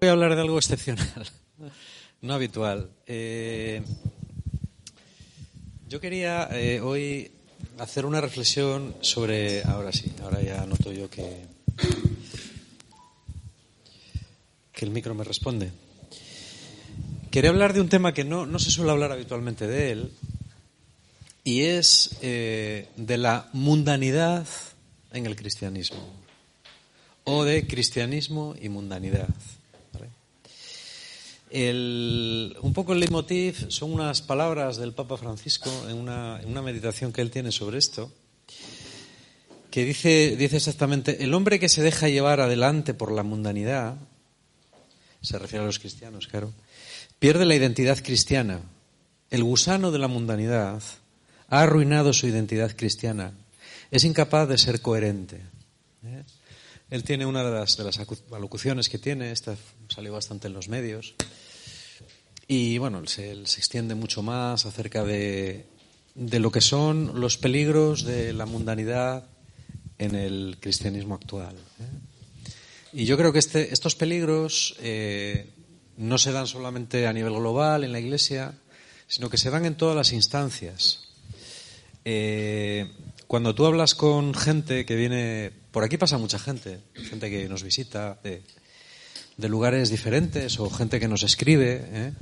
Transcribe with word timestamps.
Voy 0.00 0.10
a 0.10 0.12
hablar 0.12 0.36
de 0.36 0.42
algo 0.42 0.58
excepcional, 0.58 1.28
no 2.22 2.34
habitual. 2.34 2.88
Eh, 3.04 3.82
yo 5.88 6.00
quería 6.00 6.48
eh, 6.52 6.80
hoy 6.80 7.32
hacer 7.78 8.06
una 8.06 8.20
reflexión 8.20 8.94
sobre. 9.00 9.64
Ahora 9.64 9.90
sí, 9.90 10.12
ahora 10.22 10.40
ya 10.40 10.64
noto 10.66 10.92
yo 10.92 11.10
que. 11.10 11.46
que 14.72 14.84
el 14.84 14.92
micro 14.92 15.16
me 15.16 15.24
responde. 15.24 15.72
Quería 17.32 17.50
hablar 17.50 17.72
de 17.72 17.80
un 17.80 17.88
tema 17.88 18.14
que 18.14 18.22
no, 18.22 18.46
no 18.46 18.60
se 18.60 18.70
suele 18.70 18.92
hablar 18.92 19.10
habitualmente 19.10 19.66
de 19.66 19.90
él, 19.90 20.12
y 21.42 21.62
es 21.62 22.18
eh, 22.22 22.86
de 22.94 23.18
la 23.18 23.48
mundanidad 23.52 24.46
en 25.12 25.26
el 25.26 25.34
cristianismo, 25.34 26.08
o 27.24 27.42
de 27.42 27.66
cristianismo 27.66 28.54
y 28.60 28.68
mundanidad 28.68 29.28
un 31.50 32.72
poco 32.74 32.92
el 32.92 33.00
leitmotiv 33.00 33.70
son 33.70 33.92
unas 33.92 34.22
palabras 34.22 34.76
del 34.76 34.92
Papa 34.92 35.16
Francisco 35.16 35.70
en 35.88 35.96
una, 35.96 36.62
meditación 36.62 37.12
que 37.12 37.20
él 37.20 37.30
tiene 37.30 37.52
sobre 37.52 37.78
esto, 37.78 38.12
que 39.70 39.84
dice, 39.84 40.36
dice 40.36 40.56
exactamente, 40.56 41.22
el 41.22 41.34
hombre 41.34 41.58
que 41.58 41.68
se 41.68 41.82
deja 41.82 42.08
llevar 42.08 42.40
adelante 42.40 42.94
por 42.94 43.12
la 43.12 43.22
mundanidad, 43.22 43.96
se 45.20 45.38
refiere 45.38 45.62
a 45.62 45.66
los 45.66 45.78
cristianos, 45.78 46.26
claro, 46.26 46.52
pierde 47.18 47.44
la 47.44 47.54
identidad 47.54 47.98
cristiana. 48.02 48.60
El 49.30 49.44
gusano 49.44 49.90
de 49.90 49.98
la 49.98 50.08
mundanidad 50.08 50.82
ha 51.48 51.60
arruinado 51.60 52.12
su 52.12 52.26
identidad 52.26 52.74
cristiana. 52.76 53.32
Es 53.90 54.04
incapaz 54.04 54.48
de 54.48 54.58
ser 54.58 54.80
coherente. 54.80 55.42
¿eh? 56.04 56.22
Él 56.90 57.04
tiene 57.04 57.26
una 57.26 57.44
de 57.44 57.50
las, 57.50 57.76
de 57.76 57.84
las 57.84 58.00
alocuciones 58.32 58.88
que 58.88 58.98
tiene, 58.98 59.30
esta 59.30 59.56
salió 59.88 60.12
bastante 60.12 60.46
en 60.46 60.54
los 60.54 60.68
medios, 60.68 61.14
y 62.46 62.78
bueno, 62.78 63.06
se, 63.06 63.32
extiende 63.32 63.94
mucho 63.94 64.22
más 64.22 64.64
acerca 64.64 65.04
de, 65.04 65.66
de, 66.14 66.38
lo 66.38 66.50
que 66.50 66.62
son 66.62 67.20
los 67.20 67.36
peligros 67.36 68.04
de 68.04 68.32
la 68.32 68.46
mundanidad 68.46 69.28
en 69.98 70.14
el 70.14 70.56
cristianismo 70.58 71.14
actual. 71.14 71.54
¿eh? 71.56 72.08
Y 72.92 73.04
yo 73.04 73.18
creo 73.18 73.32
que 73.32 73.38
este, 73.38 73.72
estos 73.72 73.94
peligros 73.94 74.76
eh, 74.80 75.50
no 75.98 76.16
se 76.16 76.32
dan 76.32 76.46
solamente 76.46 77.06
a 77.06 77.12
nivel 77.12 77.34
global 77.34 77.84
en 77.84 77.92
la 77.92 78.00
Iglesia, 78.00 78.54
sino 79.06 79.28
que 79.28 79.36
se 79.36 79.50
dan 79.50 79.66
en 79.66 79.74
todas 79.74 79.94
las 79.94 80.12
instancias. 80.12 81.00
Eh, 82.04 82.90
cuando 83.26 83.54
tú 83.54 83.66
hablas 83.66 83.94
con 83.94 84.32
gente 84.32 84.86
que 84.86 84.96
viene, 84.96 85.52
por 85.70 85.84
aquí 85.84 85.96
pasa 85.96 86.18
mucha 86.18 86.38
gente, 86.38 86.80
gente 86.94 87.30
que 87.30 87.48
nos 87.48 87.62
visita 87.62 88.18
de, 88.22 88.42
lugares 89.48 89.90
diferentes 89.90 90.58
o 90.58 90.70
gente 90.70 90.98
que 90.98 91.08
nos 91.08 91.22
escribe, 91.22 91.84
¿eh? 91.92 92.12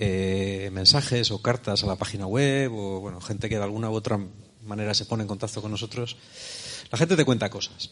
Eh, 0.00 0.70
mensajes 0.72 1.32
o 1.32 1.42
cartas 1.42 1.82
a 1.82 1.86
la 1.86 1.96
página 1.96 2.26
web 2.26 2.72
o 2.72 3.00
bueno, 3.00 3.20
gente 3.20 3.48
que 3.48 3.56
de 3.56 3.64
alguna 3.64 3.90
u 3.90 3.94
otra 3.94 4.20
manera 4.62 4.94
se 4.94 5.06
pone 5.06 5.24
en 5.24 5.28
contacto 5.28 5.60
con 5.60 5.72
nosotros, 5.72 6.16
la 6.92 6.98
gente 6.98 7.16
te 7.16 7.24
cuenta 7.24 7.50
cosas. 7.50 7.90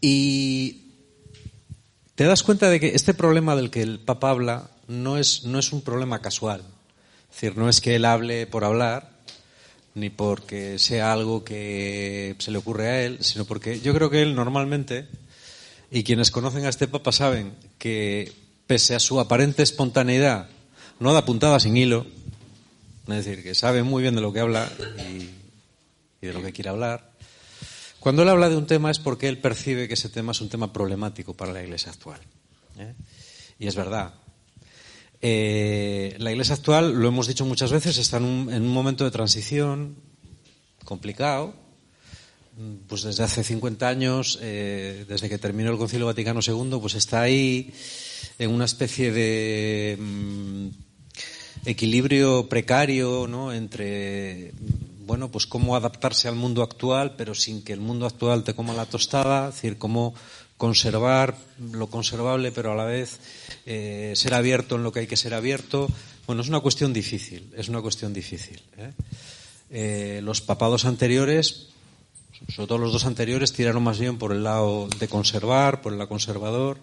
Y 0.00 0.88
te 2.14 2.24
das 2.24 2.42
cuenta 2.42 2.70
de 2.70 2.80
que 2.80 2.94
este 2.94 3.14
problema 3.14 3.54
del 3.56 3.70
que 3.70 3.82
el 3.82 4.00
Papa 4.00 4.30
habla 4.30 4.70
no 4.86 5.18
es, 5.18 5.44
no 5.44 5.58
es 5.58 5.72
un 5.72 5.82
problema 5.82 6.22
casual. 6.22 6.62
Es 7.30 7.34
decir, 7.34 7.58
no 7.58 7.68
es 7.68 7.80
que 7.80 7.94
él 7.96 8.04
hable 8.04 8.46
por 8.46 8.64
hablar, 8.64 9.17
ni 9.98 10.10
porque 10.10 10.78
sea 10.78 11.12
algo 11.12 11.44
que 11.44 12.36
se 12.38 12.50
le 12.50 12.58
ocurre 12.58 12.88
a 12.88 13.02
él, 13.02 13.18
sino 13.20 13.44
porque 13.44 13.80
yo 13.80 13.92
creo 13.94 14.10
que 14.10 14.22
él 14.22 14.34
normalmente, 14.34 15.08
y 15.90 16.04
quienes 16.04 16.30
conocen 16.30 16.64
a 16.64 16.68
este 16.68 16.88
Papa 16.88 17.12
saben 17.12 17.54
que 17.78 18.32
pese 18.66 18.94
a 18.94 19.00
su 19.00 19.20
aparente 19.20 19.62
espontaneidad, 19.62 20.48
no 21.00 21.12
da 21.12 21.24
puntada 21.24 21.60
sin 21.60 21.76
hilo, 21.76 22.06
es 23.08 23.24
decir, 23.24 23.42
que 23.42 23.54
sabe 23.54 23.82
muy 23.82 24.02
bien 24.02 24.14
de 24.14 24.20
lo 24.20 24.32
que 24.32 24.40
habla 24.40 24.70
y, 24.98 26.26
de 26.26 26.32
lo 26.32 26.42
que 26.42 26.52
quiere 26.52 26.70
hablar. 26.70 27.12
Cuando 28.00 28.22
él 28.22 28.28
habla 28.28 28.48
de 28.48 28.56
un 28.56 28.66
tema 28.66 28.90
es 28.90 28.98
porque 28.98 29.28
él 29.28 29.38
percibe 29.38 29.88
que 29.88 29.94
ese 29.94 30.08
tema 30.08 30.32
es 30.32 30.40
un 30.40 30.48
tema 30.48 30.72
problemático 30.72 31.34
para 31.34 31.52
la 31.52 31.62
Iglesia 31.62 31.90
actual. 31.90 32.20
¿eh? 32.78 32.94
Y 33.58 33.66
es 33.66 33.74
verdad. 33.74 34.14
Eh, 35.20 36.14
la 36.18 36.30
Iglesia 36.30 36.54
actual, 36.54 36.94
lo 36.94 37.08
hemos 37.08 37.26
dicho 37.26 37.44
muchas 37.44 37.72
veces, 37.72 37.98
está 37.98 38.18
en 38.18 38.24
un, 38.24 38.68
momento 38.68 39.04
de 39.04 39.10
transición 39.10 39.96
complicado. 40.84 41.54
Pues 42.88 43.02
desde 43.02 43.22
hace 43.22 43.44
50 43.44 43.88
años, 43.88 44.38
eh, 44.42 45.04
desde 45.08 45.28
que 45.28 45.38
terminó 45.38 45.70
el 45.70 45.78
Concilio 45.78 46.06
Vaticano 46.06 46.40
II, 46.44 46.78
pues 46.80 46.96
está 46.96 47.22
ahí 47.22 47.72
en 48.38 48.50
una 48.50 48.64
especie 48.64 49.12
de 49.12 49.96
mm, 49.96 50.68
equilibrio 51.66 52.48
precario 52.48 53.26
¿no? 53.28 53.52
entre 53.52 54.52
bueno 55.06 55.30
pues 55.30 55.46
cómo 55.46 55.76
adaptarse 55.76 56.28
al 56.28 56.34
mundo 56.34 56.62
actual 56.62 57.14
pero 57.16 57.34
sin 57.34 57.62
que 57.62 57.72
el 57.72 57.80
mundo 57.80 58.06
actual 58.06 58.44
te 58.44 58.54
coma 58.54 58.74
la 58.74 58.86
tostada 58.86 59.48
es 59.48 59.54
decir 59.54 59.78
cómo 59.78 60.14
conservar 60.58 61.38
lo 61.72 61.86
conservable 61.86 62.52
pero 62.52 62.72
a 62.72 62.76
la 62.76 62.84
vez 62.84 63.18
eh, 63.64 64.12
ser 64.14 64.34
abierto 64.34 64.76
en 64.76 64.82
lo 64.82 64.92
que 64.92 65.00
hay 65.00 65.06
que 65.06 65.16
ser 65.16 65.32
abierto 65.32 65.88
bueno 66.26 66.42
es 66.42 66.48
una 66.48 66.60
cuestión 66.60 66.92
difícil 66.92 67.50
es 67.56 67.68
una 67.68 67.80
cuestión 67.80 68.12
difícil 68.12 68.60
¿eh? 68.76 68.92
Eh, 69.70 70.20
los 70.22 70.42
papados 70.42 70.84
anteriores 70.84 71.68
sobre 72.54 72.68
todo 72.68 72.78
los 72.78 72.92
dos 72.92 73.06
anteriores 73.06 73.52
tiraron 73.52 73.82
más 73.82 73.98
bien 73.98 74.18
por 74.18 74.32
el 74.32 74.44
lado 74.44 74.88
de 74.98 75.08
conservar 75.08 75.80
por 75.80 75.92
el 75.92 75.98
lado 75.98 76.10
conservador 76.10 76.78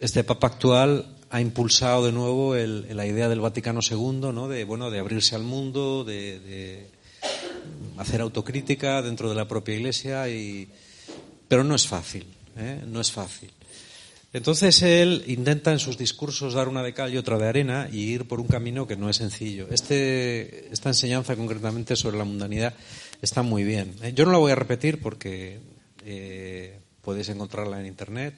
este 0.00 0.24
Papa 0.24 0.48
actual 0.48 1.06
ha 1.30 1.40
impulsado 1.40 2.06
de 2.06 2.12
nuevo 2.12 2.54
la 2.54 3.06
idea 3.06 3.28
del 3.28 3.40
Vaticano 3.40 3.80
II, 3.80 4.32
¿no? 4.32 4.48
de, 4.48 4.64
bueno, 4.64 4.90
de 4.90 4.98
abrirse 4.98 5.34
al 5.34 5.42
mundo, 5.42 6.04
de, 6.04 6.86
hacer 7.96 8.20
autocrítica 8.20 9.02
dentro 9.02 9.28
de 9.28 9.34
la 9.34 9.48
propia 9.48 9.74
Iglesia, 9.74 10.28
y... 10.28 10.68
pero 11.48 11.64
no 11.64 11.74
es 11.74 11.88
fácil, 11.88 12.26
¿eh? 12.56 12.82
no 12.86 13.00
es 13.00 13.10
fácil. 13.10 13.50
Entonces 14.32 14.82
él 14.82 15.22
intenta 15.28 15.70
en 15.70 15.78
sus 15.78 15.96
discursos 15.96 16.54
dar 16.54 16.68
una 16.68 16.82
de 16.82 16.92
cal 16.92 17.14
y 17.14 17.18
otra 17.18 17.38
de 17.38 17.46
arena 17.46 17.88
y 17.92 18.00
ir 18.00 18.26
por 18.26 18.40
un 18.40 18.48
camino 18.48 18.86
que 18.86 18.96
no 18.96 19.08
es 19.08 19.16
sencillo. 19.16 19.68
Este, 19.70 20.72
esta 20.72 20.88
enseñanza 20.88 21.36
concretamente 21.36 21.94
sobre 21.94 22.18
la 22.18 22.24
mundanidad 22.24 22.74
está 23.22 23.42
muy 23.42 23.62
bien. 23.62 23.94
¿eh? 24.02 24.12
Yo 24.12 24.24
no 24.24 24.32
la 24.32 24.38
voy 24.38 24.50
a 24.50 24.56
repetir 24.56 25.00
porque 25.00 25.60
eh, 26.04 26.80
podéis 27.00 27.28
encontrarla 27.28 27.80
en 27.80 27.86
Internet, 27.86 28.34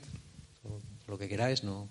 lo 1.07 1.17
que 1.17 1.29
queráis, 1.29 1.65
no, 1.65 1.89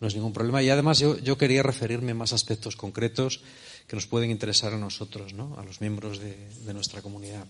no 0.00 0.08
es 0.08 0.14
ningún 0.14 0.32
problema. 0.32 0.62
Y 0.62 0.70
además 0.70 0.98
yo, 0.98 1.18
yo, 1.18 1.38
quería 1.38 1.62
referirme 1.62 2.12
a 2.12 2.14
más 2.14 2.32
aspectos 2.32 2.76
concretos 2.76 3.42
que 3.86 3.96
nos 3.96 4.06
pueden 4.06 4.30
interesar 4.30 4.72
a 4.72 4.78
nosotros, 4.78 5.34
¿no? 5.34 5.56
a 5.58 5.64
los 5.64 5.80
miembros 5.80 6.18
de, 6.18 6.74
nuestra 6.74 7.02
comunidad. 7.02 7.46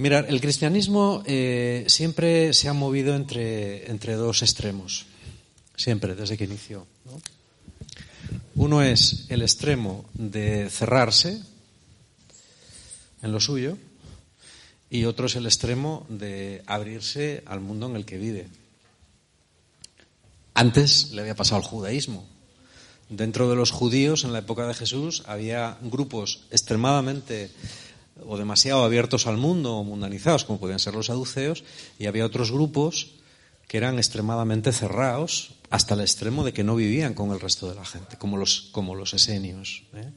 Mirad, 0.00 0.30
el 0.30 0.40
cristianismo 0.40 1.22
eh, 1.26 1.84
siempre 1.86 2.54
se 2.54 2.68
ha 2.68 2.72
movido 2.72 3.14
entre, 3.14 3.90
entre 3.90 4.14
dos 4.14 4.40
extremos, 4.40 5.04
siempre, 5.76 6.14
desde 6.14 6.38
que 6.38 6.44
inició. 6.44 6.86
Uno 8.54 8.82
es 8.82 9.26
el 9.28 9.42
extremo 9.42 10.06
de 10.14 10.70
cerrarse 10.70 11.42
en 13.20 13.30
lo 13.30 13.40
suyo 13.40 13.76
y 14.88 15.04
otro 15.04 15.26
es 15.26 15.36
el 15.36 15.44
extremo 15.44 16.06
de 16.08 16.62
abrirse 16.64 17.42
al 17.44 17.60
mundo 17.60 17.84
en 17.84 17.96
el 17.96 18.06
que 18.06 18.16
vive. 18.16 18.48
Antes 20.54 21.10
le 21.10 21.20
había 21.20 21.36
pasado 21.36 21.60
al 21.60 21.68
judaísmo. 21.68 22.26
Dentro 23.10 23.50
de 23.50 23.56
los 23.56 23.70
judíos, 23.70 24.24
en 24.24 24.32
la 24.32 24.38
época 24.38 24.66
de 24.66 24.72
Jesús, 24.72 25.24
había 25.26 25.76
grupos 25.82 26.44
extremadamente 26.50 27.50
o 28.26 28.38
demasiado 28.38 28.84
abiertos 28.84 29.26
al 29.26 29.36
mundo 29.36 29.76
o 29.76 29.84
mundanizados, 29.84 30.44
como 30.44 30.60
podían 30.60 30.78
ser 30.78 30.94
los 30.94 31.06
saduceos, 31.06 31.64
y 31.98 32.06
había 32.06 32.26
otros 32.26 32.50
grupos 32.50 33.20
que 33.68 33.76
eran 33.76 33.98
extremadamente 33.98 34.72
cerrados 34.72 35.52
hasta 35.70 35.94
el 35.94 36.00
extremo 36.00 36.44
de 36.44 36.52
que 36.52 36.64
no 36.64 36.74
vivían 36.74 37.14
con 37.14 37.30
el 37.30 37.38
resto 37.38 37.68
de 37.68 37.76
la 37.76 37.84
gente, 37.84 38.16
como 38.18 38.36
los, 38.36 38.68
como 38.72 38.96
los 38.96 39.14
esenios. 39.14 39.84
¿eh? 39.94 40.10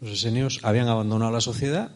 Los 0.00 0.12
esenios 0.12 0.60
habían 0.62 0.86
abandonado 0.86 1.32
la 1.32 1.40
sociedad, 1.40 1.90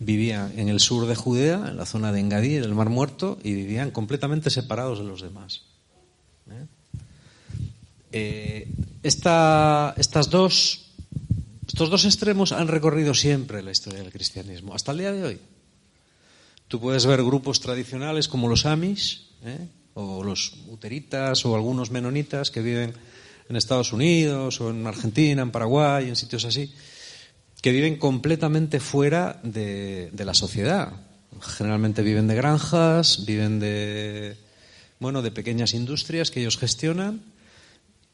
vivían 0.00 0.58
en 0.58 0.68
el 0.68 0.80
sur 0.80 1.06
de 1.06 1.14
Judea, 1.14 1.66
en 1.68 1.76
la 1.76 1.86
zona 1.86 2.10
de 2.10 2.20
Engadí, 2.20 2.54
del 2.54 2.74
Mar 2.74 2.88
Muerto, 2.88 3.38
y 3.44 3.54
vivían 3.54 3.92
completamente 3.92 4.50
separados 4.50 4.98
de 4.98 5.04
los 5.04 5.22
demás. 5.22 5.62
¿eh? 6.50 6.66
Eh, 8.10 8.68
esta, 9.02 9.94
estas 9.96 10.30
dos, 10.30 10.85
estos 11.76 11.90
dos 11.90 12.06
extremos 12.06 12.52
han 12.52 12.68
recorrido 12.68 13.12
siempre 13.12 13.62
la 13.62 13.70
historia 13.70 14.00
del 14.00 14.10
cristianismo, 14.10 14.74
hasta 14.74 14.92
el 14.92 14.98
día 14.98 15.12
de 15.12 15.24
hoy. 15.24 15.38
Tú 16.68 16.80
puedes 16.80 17.04
ver 17.04 17.22
grupos 17.22 17.60
tradicionales 17.60 18.28
como 18.28 18.48
los 18.48 18.64
Amish, 18.64 19.28
¿eh? 19.44 19.68
o 19.92 20.24
los 20.24 20.54
uteritas, 20.68 21.44
o 21.44 21.54
algunos 21.54 21.90
menonitas 21.90 22.50
que 22.50 22.62
viven 22.62 22.94
en 23.50 23.56
Estados 23.56 23.92
Unidos, 23.92 24.58
o 24.62 24.70
en 24.70 24.86
Argentina, 24.86 25.42
en 25.42 25.50
Paraguay, 25.50 26.08
en 26.08 26.16
sitios 26.16 26.46
así, 26.46 26.72
que 27.60 27.72
viven 27.72 27.98
completamente 27.98 28.80
fuera 28.80 29.38
de, 29.42 30.08
de 30.14 30.24
la 30.24 30.32
sociedad. 30.32 30.94
Generalmente 31.42 32.00
viven 32.00 32.26
de 32.26 32.36
granjas, 32.36 33.26
viven 33.26 33.60
de, 33.60 34.38
bueno, 34.98 35.20
de 35.20 35.30
pequeñas 35.30 35.74
industrias 35.74 36.30
que 36.30 36.40
ellos 36.40 36.56
gestionan 36.56 37.35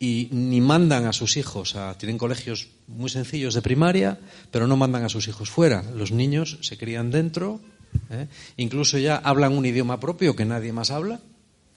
y 0.02 0.26
ni 0.32 0.60
mandan 0.60 1.06
a 1.06 1.12
sus 1.12 1.36
hijos 1.36 1.76
a 1.76 1.96
tienen 1.96 2.18
colegios 2.18 2.66
muy 2.88 3.08
sencillos 3.08 3.54
de 3.54 3.62
primaria 3.62 4.18
pero 4.50 4.66
no 4.66 4.76
mandan 4.76 5.04
a 5.04 5.08
sus 5.08 5.28
hijos 5.28 5.48
fuera. 5.48 5.84
Los 5.94 6.10
niños 6.10 6.58
se 6.62 6.76
crían 6.76 7.12
dentro 7.12 7.60
¿eh? 8.10 8.26
incluso 8.56 8.98
ya 8.98 9.14
hablan 9.14 9.56
un 9.56 9.64
idioma 9.64 10.00
propio 10.00 10.34
que 10.34 10.44
nadie 10.44 10.72
más 10.72 10.90
habla 10.90 11.20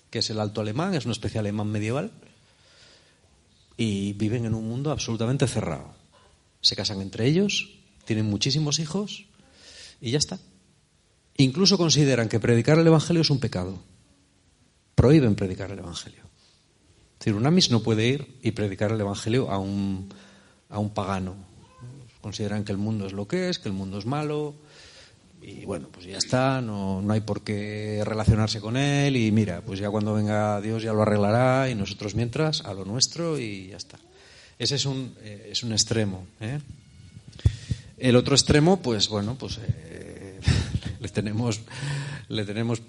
que 0.09 0.19
es 0.19 0.29
el 0.31 0.39
alto 0.39 0.61
alemán 0.61 0.95
es 0.95 1.05
una 1.05 1.11
especie 1.11 1.39
alemán 1.39 1.67
medieval 1.67 2.11
y 3.77 4.13
viven 4.13 4.45
en 4.45 4.55
un 4.55 4.67
mundo 4.67 4.89
absolutamente 4.89 5.45
cerrado. 5.47 5.93
Se 6.61 6.75
casan 6.75 7.01
entre 7.01 7.27
ellos 7.27 7.75
tienen 8.05 8.25
muchísimos 8.25 8.79
hijos 8.79 9.27
y 10.01 10.09
ya 10.09 10.17
está. 10.17 10.39
Incluso 11.37 11.77
consideran 11.77 12.27
que 12.27 12.39
predicar 12.39 12.79
el 12.79 12.87
evangelio 12.87 13.21
es 13.21 13.29
un 13.29 13.39
pecado. 13.39 13.83
Prohíben 14.95 15.35
predicar 15.35 15.69
el 15.69 15.77
evangelio 15.77 16.24
decir, 17.19 17.33
un 17.33 17.45
amis 17.45 17.71
no 17.71 17.81
puede 17.81 18.07
ir 18.07 18.37
y 18.41 18.51
predicar 18.51 18.91
el 18.91 19.01
Evangelio 19.01 19.51
a 19.51 19.59
un, 19.59 20.09
a 20.69 20.79
un 20.79 20.89
pagano. 20.89 21.35
Consideran 22.21 22.63
que 22.63 22.71
el 22.71 22.77
mundo 22.77 23.05
es 23.05 23.13
lo 23.13 23.27
que 23.27 23.49
es, 23.49 23.59
que 23.59 23.69
el 23.69 23.75
mundo 23.75 23.97
es 23.97 24.05
malo, 24.05 24.55
y 25.41 25.65
bueno, 25.65 25.89
pues 25.91 26.05
ya 26.05 26.17
está, 26.17 26.59
no, 26.61 27.01
no 27.01 27.13
hay 27.13 27.21
por 27.21 27.41
qué 27.43 28.01
relacionarse 28.03 28.59
con 28.59 28.77
él, 28.77 29.15
y 29.15 29.31
mira, 29.31 29.61
pues 29.61 29.79
ya 29.79 29.91
cuando 29.91 30.13
venga 30.13 30.59
Dios 30.59 30.81
ya 30.81 30.93
lo 30.93 31.03
arreglará, 31.03 31.69
y 31.69 31.75
nosotros 31.75 32.15
mientras, 32.15 32.61
a 32.61 32.73
lo 32.73 32.85
nuestro, 32.85 33.37
y 33.37 33.67
ya 33.67 33.77
está. 33.77 33.99
Ese 34.57 34.75
es 34.75 34.85
un, 34.85 35.13
eh, 35.21 35.49
es 35.51 35.63
un 35.63 35.73
extremo. 35.73 36.25
¿eh? 36.39 36.59
El 37.97 38.15
otro 38.15 38.35
extremo, 38.35 38.81
pues 38.81 39.07
bueno, 39.07 39.35
pues 39.37 39.59
eh, 39.61 40.39
le 40.99 41.09
tenemos 41.09 41.61
le 42.27 42.45
tenemos 42.45 42.81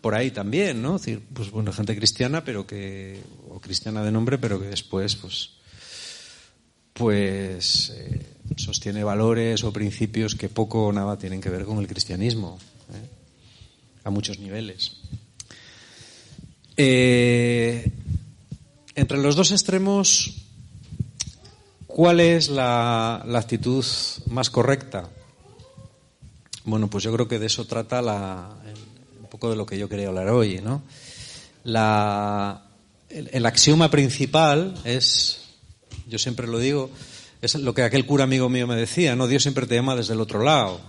por 0.00 0.14
ahí 0.14 0.30
también, 0.30 0.80
¿no? 0.80 0.96
Es 0.96 1.02
decir, 1.02 1.22
pues 1.32 1.50
bueno, 1.50 1.72
gente 1.72 1.96
cristiana, 1.96 2.44
pero 2.44 2.66
que 2.66 3.20
o 3.48 3.60
cristiana 3.60 4.02
de 4.02 4.10
nombre, 4.12 4.38
pero 4.38 4.60
que 4.60 4.66
después, 4.66 5.16
pues, 5.16 5.50
pues 6.94 7.92
eh, 7.94 8.26
sostiene 8.56 9.04
valores 9.04 9.64
o 9.64 9.72
principios 9.72 10.34
que 10.34 10.48
poco 10.48 10.86
o 10.86 10.92
nada 10.92 11.18
tienen 11.18 11.40
que 11.40 11.50
ver 11.50 11.64
con 11.64 11.78
el 11.78 11.86
cristianismo, 11.86 12.58
¿eh? 12.92 13.08
a 14.04 14.10
muchos 14.10 14.38
niveles. 14.38 14.96
Eh, 16.76 17.90
entre 18.94 19.18
los 19.18 19.36
dos 19.36 19.50
extremos, 19.52 20.34
¿cuál 21.86 22.20
es 22.20 22.48
la, 22.48 23.22
la 23.26 23.38
actitud 23.38 23.84
más 24.28 24.48
correcta? 24.48 25.10
Bueno, 26.64 26.88
pues 26.88 27.04
yo 27.04 27.12
creo 27.12 27.26
que 27.26 27.38
de 27.38 27.46
eso 27.46 27.66
trata 27.66 28.02
la, 28.02 28.59
poco 29.30 29.48
de 29.48 29.56
lo 29.56 29.64
que 29.64 29.78
yo 29.78 29.88
quería 29.88 30.08
hablar 30.08 30.28
hoy, 30.28 30.60
¿no? 30.60 30.82
El, 33.08 33.46
axioma 33.46 33.90
principal 33.90 34.74
es, 34.84 35.40
yo 36.06 36.18
siempre 36.18 36.46
lo 36.46 36.58
digo, 36.58 36.90
es 37.40 37.54
lo 37.54 37.74
que 37.74 37.82
aquel 37.82 38.06
cura 38.06 38.24
amigo 38.24 38.48
mío 38.48 38.66
me 38.66 38.76
decía, 38.76 39.16
¿no? 39.16 39.26
Dios 39.26 39.42
siempre 39.42 39.66
te 39.66 39.74
llama 39.74 39.96
desde 39.96 40.14
el 40.14 40.20
otro 40.20 40.42
lado. 40.42 40.80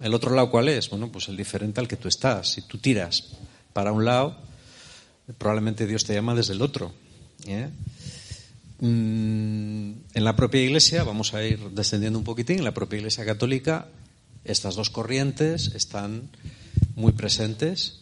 ¿El 0.00 0.14
otro 0.14 0.34
lado 0.34 0.50
cuál 0.50 0.68
es? 0.68 0.90
Bueno, 0.90 1.10
pues 1.10 1.28
el 1.28 1.36
diferente 1.36 1.80
al 1.80 1.88
que 1.88 1.96
tú 1.96 2.08
estás. 2.08 2.48
Si 2.48 2.62
tú 2.62 2.78
tiras 2.78 3.36
para 3.72 3.92
un 3.92 4.04
lado, 4.04 4.36
probablemente 5.38 5.86
Dios 5.86 6.04
te 6.04 6.14
llama 6.14 6.34
desde 6.34 6.52
el 6.52 6.62
otro. 6.62 6.92
¿eh? 7.46 7.70
Mm, 8.80 9.92
en 10.14 10.24
la 10.24 10.36
propia 10.36 10.62
iglesia, 10.62 11.04
vamos 11.04 11.32
a 11.34 11.42
ir 11.44 11.58
descendiendo 11.70 12.18
un 12.18 12.24
poquitín, 12.24 12.58
en 12.58 12.64
la 12.64 12.74
propia 12.74 12.98
iglesia 12.98 13.24
católica, 13.24 13.88
estas 14.44 14.74
dos 14.74 14.90
corrientes 14.90 15.72
están 15.74 16.28
muy 16.94 17.12
presentes 17.12 18.00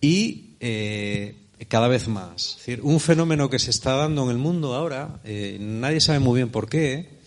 y 0.00 0.56
eh, 0.60 1.34
cada 1.68 1.88
vez 1.88 2.08
más. 2.08 2.56
Decir, 2.58 2.80
un 2.82 3.00
fenómeno 3.00 3.48
que 3.48 3.58
se 3.58 3.70
está 3.70 3.94
dando 3.96 4.24
en 4.24 4.30
el 4.30 4.38
mundo 4.38 4.74
ahora, 4.74 5.20
eh, 5.24 5.56
nadie 5.60 6.00
sabe 6.00 6.18
muy 6.18 6.36
bien 6.38 6.50
por 6.50 6.68
qué, 6.68 7.20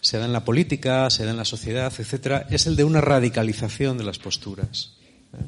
se 0.00 0.18
da 0.18 0.24
en 0.24 0.32
la 0.32 0.44
política, 0.44 1.10
se 1.10 1.24
da 1.24 1.30
en 1.30 1.36
la 1.36 1.44
sociedad, 1.44 1.92
etcétera, 1.96 2.46
es 2.50 2.66
el 2.66 2.76
de 2.76 2.84
una 2.84 3.00
radicalización 3.00 3.98
de 3.98 4.04
las 4.04 4.18
posturas. 4.18 4.94
¿eh? 5.34 5.44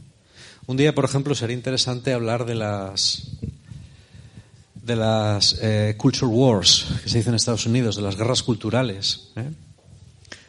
Un 0.67 0.77
día, 0.77 0.95
por 0.95 1.05
ejemplo, 1.05 1.35
sería 1.35 1.57
interesante 1.57 2.13
hablar 2.13 2.45
de 2.45 2.55
las 2.55 3.31
de 4.75 4.95
las 4.95 5.59
culture 5.97 6.31
wars 6.31 6.87
que 7.03 7.09
se 7.09 7.19
dicen 7.19 7.33
en 7.33 7.37
Estados 7.37 7.67
Unidos, 7.67 7.97
de 7.97 8.03
las 8.03 8.17
guerras 8.17 8.45
culturales. 8.45 9.33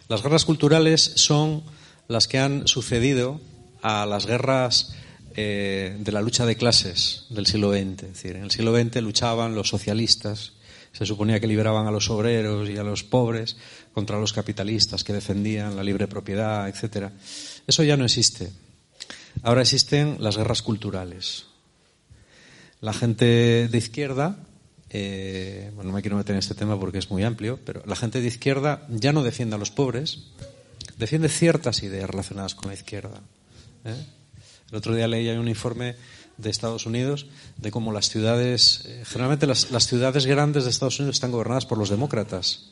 Las 0.08 0.22
guerras 0.22 0.46
culturales 0.46 1.14
son 1.16 1.64
las 2.08 2.28
que 2.28 2.38
han 2.38 2.68
sucedido 2.68 3.42
a 3.82 4.06
las 4.06 4.26
guerras 4.26 4.94
eh, 5.36 5.96
de 6.00 6.12
la 6.12 6.22
lucha 6.22 6.46
de 6.46 6.56
clases 6.56 7.26
del 7.30 7.46
siglo 7.46 7.72
XX. 7.72 8.04
Es 8.04 8.14
decir, 8.14 8.36
en 8.36 8.44
el 8.44 8.52
siglo 8.52 8.76
XX 8.76 9.02
luchaban 9.02 9.54
los 9.54 9.70
socialistas, 9.70 10.54
se 10.94 11.06
suponía 11.06 11.40
que 11.40 11.46
liberaban 11.46 11.86
a 11.86 11.92
los 11.92 12.10
obreros 12.10 12.68
y 12.70 12.78
a 12.78 12.84
los 12.84 13.04
pobres 13.04 13.56
contra 13.94 14.20
los 14.20 14.34
capitalistas 14.34 15.04
que 15.04 15.14
defendían 15.14 15.76
la 15.76 15.84
libre 15.84 16.08
propiedad, 16.08 16.68
etc. 16.68 17.12
Eso 17.68 17.84
ya 17.84 17.98
no 17.98 18.06
existe. 18.06 18.52
Ahora 19.44 19.62
existen 19.62 20.18
las 20.20 20.38
guerras 20.38 20.64
culturales. 20.64 21.46
La 22.82 22.94
gente 22.94 23.68
de 23.68 23.78
izquierda, 23.78 24.38
eh, 24.90 25.72
bueno, 25.76 25.92
no 25.92 25.96
me 25.96 26.02
quiero 26.02 26.18
meter 26.18 26.34
en 26.34 26.40
este 26.40 26.56
tema 26.56 26.80
porque 26.80 26.98
es 26.98 27.12
muy 27.12 27.24
amplio, 27.24 27.60
pero 27.64 27.84
la 27.86 27.96
gente 27.96 28.22
de 28.22 28.28
izquierda 28.28 28.88
ya 28.90 29.14
no 29.14 29.24
defiende 29.24 29.56
a 29.56 29.60
los 29.60 29.70
pobres, 29.70 30.24
defiende 30.98 31.30
ciertas 31.30 31.84
ideas 31.84 32.10
relacionadas 32.10 32.56
con 32.56 32.70
la 32.70 32.74
izquierda. 32.74 33.22
¿Eh? 33.88 34.06
El 34.70 34.78
otro 34.78 34.94
día 34.94 35.08
leí 35.08 35.30
un 35.30 35.48
informe 35.48 35.96
de 36.38 36.50
Estados 36.50 36.86
Unidos 36.86 37.26
de 37.58 37.72
cómo 37.72 37.92
las 37.92 38.10
ciudades, 38.10 38.84
eh, 38.86 39.04
generalmente 39.06 39.48
las, 39.48 39.72
las, 39.72 39.88
ciudades 39.88 40.26
grandes 40.26 40.66
de 40.66 40.70
Estados 40.70 41.00
Unidos 41.00 41.16
están 41.16 41.32
gobernadas 41.32 41.66
por 41.66 41.78
los 41.78 41.90
demócratas. 41.90 42.72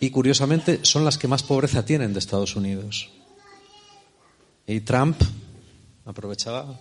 Y 0.00 0.10
curiosamente 0.10 0.80
son 0.82 1.04
las 1.04 1.18
que 1.18 1.28
más 1.28 1.42
pobreza 1.42 1.84
tienen 1.84 2.12
de 2.12 2.18
Estados 2.18 2.56
Unidos. 2.56 3.10
Y 4.66 4.80
Trump 4.80 5.20
aprovechaba. 6.04 6.78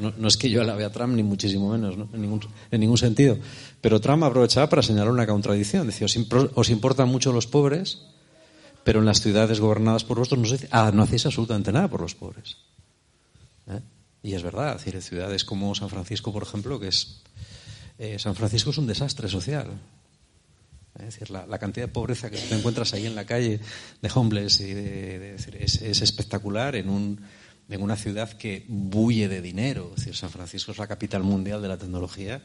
No, 0.00 0.12
no 0.16 0.28
es 0.28 0.36
que 0.36 0.50
yo 0.50 0.60
alabe 0.60 0.84
a 0.84 0.90
Trump, 0.90 1.14
ni 1.14 1.22
muchísimo 1.22 1.70
menos, 1.70 1.96
¿no? 1.96 2.08
en, 2.12 2.20
ningún, 2.20 2.40
en 2.70 2.80
ningún 2.80 2.98
sentido. 2.98 3.38
Pero 3.80 4.00
Trump 4.00 4.24
aprovechaba 4.24 4.68
para 4.68 4.82
señalar 4.82 5.10
una 5.10 5.26
contradicción. 5.26 5.86
Decía, 5.86 6.06
os 6.54 6.70
importan 6.70 7.08
mucho 7.08 7.32
los 7.32 7.46
pobres, 7.46 8.02
pero 8.86 9.00
en 9.00 9.04
las 9.04 9.20
ciudades 9.20 9.58
gobernadas 9.58 10.04
por 10.04 10.20
vosotros 10.20 10.64
ah, 10.70 10.92
no 10.94 11.02
hacéis 11.02 11.26
absolutamente 11.26 11.72
nada 11.72 11.88
por 11.88 12.00
los 12.00 12.14
pobres. 12.14 12.56
¿Eh? 13.66 13.80
Y 14.22 14.34
es 14.34 14.44
verdad, 14.44 14.76
es 14.76 14.84
decir, 14.84 15.02
ciudades 15.02 15.44
como 15.44 15.74
San 15.74 15.88
Francisco, 15.88 16.32
por 16.32 16.44
ejemplo, 16.44 16.78
que 16.78 16.86
es. 16.86 17.20
Eh, 17.98 18.16
San 18.20 18.36
Francisco 18.36 18.70
es 18.70 18.78
un 18.78 18.86
desastre 18.86 19.28
social. 19.28 19.72
Es 21.00 21.06
decir, 21.06 21.30
la, 21.30 21.58
cantidad 21.58 21.88
de 21.88 21.92
pobreza 21.92 22.30
que 22.30 22.38
te 22.38 22.54
encuentras 22.54 22.94
ahí 22.94 23.06
en 23.06 23.16
la 23.16 23.26
calle 23.26 23.58
de 24.00 24.10
homeless 24.14 24.60
y 24.60 24.72
de, 24.72 25.34
es, 25.34 25.82
es, 25.82 26.00
espectacular 26.00 26.76
en, 26.76 26.88
un, 26.88 27.20
en 27.68 27.82
una 27.82 27.96
ciudad 27.96 28.34
que 28.34 28.66
bulle 28.68 29.26
de 29.26 29.42
dinero. 29.42 29.94
San 30.12 30.30
Francisco 30.30 30.70
es 30.70 30.78
la 30.78 30.86
capital 30.86 31.24
mundial 31.24 31.60
de 31.60 31.66
la 31.66 31.76
tecnología 31.76 32.40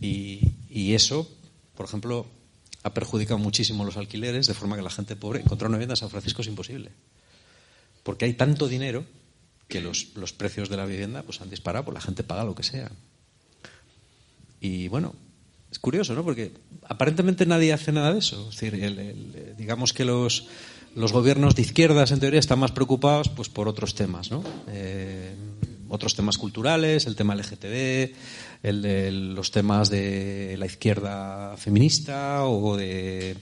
y 0.00 0.94
eso, 0.94 1.30
por 1.74 1.84
ejemplo, 1.84 2.39
ha 2.82 2.94
perjudicado 2.94 3.38
muchísimo 3.38 3.84
los 3.84 3.96
alquileres, 3.96 4.46
de 4.46 4.54
forma 4.54 4.76
que 4.76 4.82
la 4.82 4.90
gente 4.90 5.16
pobre 5.16 5.40
encontrar 5.40 5.68
una 5.68 5.76
vivienda 5.78 5.92
en 5.94 5.98
San 5.98 6.10
Francisco 6.10 6.42
es 6.42 6.48
imposible. 6.48 6.90
Porque 8.02 8.24
hay 8.24 8.32
tanto 8.34 8.68
dinero 8.68 9.04
que 9.68 9.80
los, 9.80 10.08
los 10.16 10.32
precios 10.32 10.68
de 10.68 10.76
la 10.76 10.86
vivienda 10.86 11.22
pues, 11.22 11.40
han 11.40 11.50
disparado, 11.50 11.84
pues 11.84 11.94
la 11.94 12.00
gente 12.00 12.22
paga 12.24 12.44
lo 12.44 12.54
que 12.54 12.62
sea. 12.62 12.90
Y 14.60 14.88
bueno, 14.88 15.14
es 15.70 15.78
curioso, 15.78 16.14
¿no? 16.14 16.24
Porque 16.24 16.52
aparentemente 16.88 17.46
nadie 17.46 17.72
hace 17.72 17.92
nada 17.92 18.12
de 18.12 18.18
eso. 18.18 18.48
Es 18.50 18.56
decir, 18.58 18.74
el- 18.82 18.98
el- 18.98 19.54
digamos 19.56 19.92
que 19.92 20.04
los, 20.04 20.46
los 20.94 21.12
gobiernos 21.12 21.54
de 21.54 21.62
izquierdas, 21.62 22.10
en 22.10 22.20
teoría, 22.20 22.40
están 22.40 22.58
más 22.58 22.72
preocupados 22.72 23.28
pues, 23.28 23.48
por 23.48 23.68
otros 23.68 23.94
temas, 23.94 24.30
¿no? 24.30 24.42
Eh, 24.68 25.34
otros 25.90 26.14
temas 26.14 26.38
culturales, 26.38 27.06
el 27.06 27.16
tema 27.16 27.34
LGTB, 27.34 28.14
el 28.62 28.82
de 28.82 29.12
los 29.12 29.50
temas 29.50 29.90
de 29.90 30.56
la 30.58 30.66
izquierda 30.66 31.56
feminista 31.56 32.46
o 32.46 32.76
de 32.76 33.36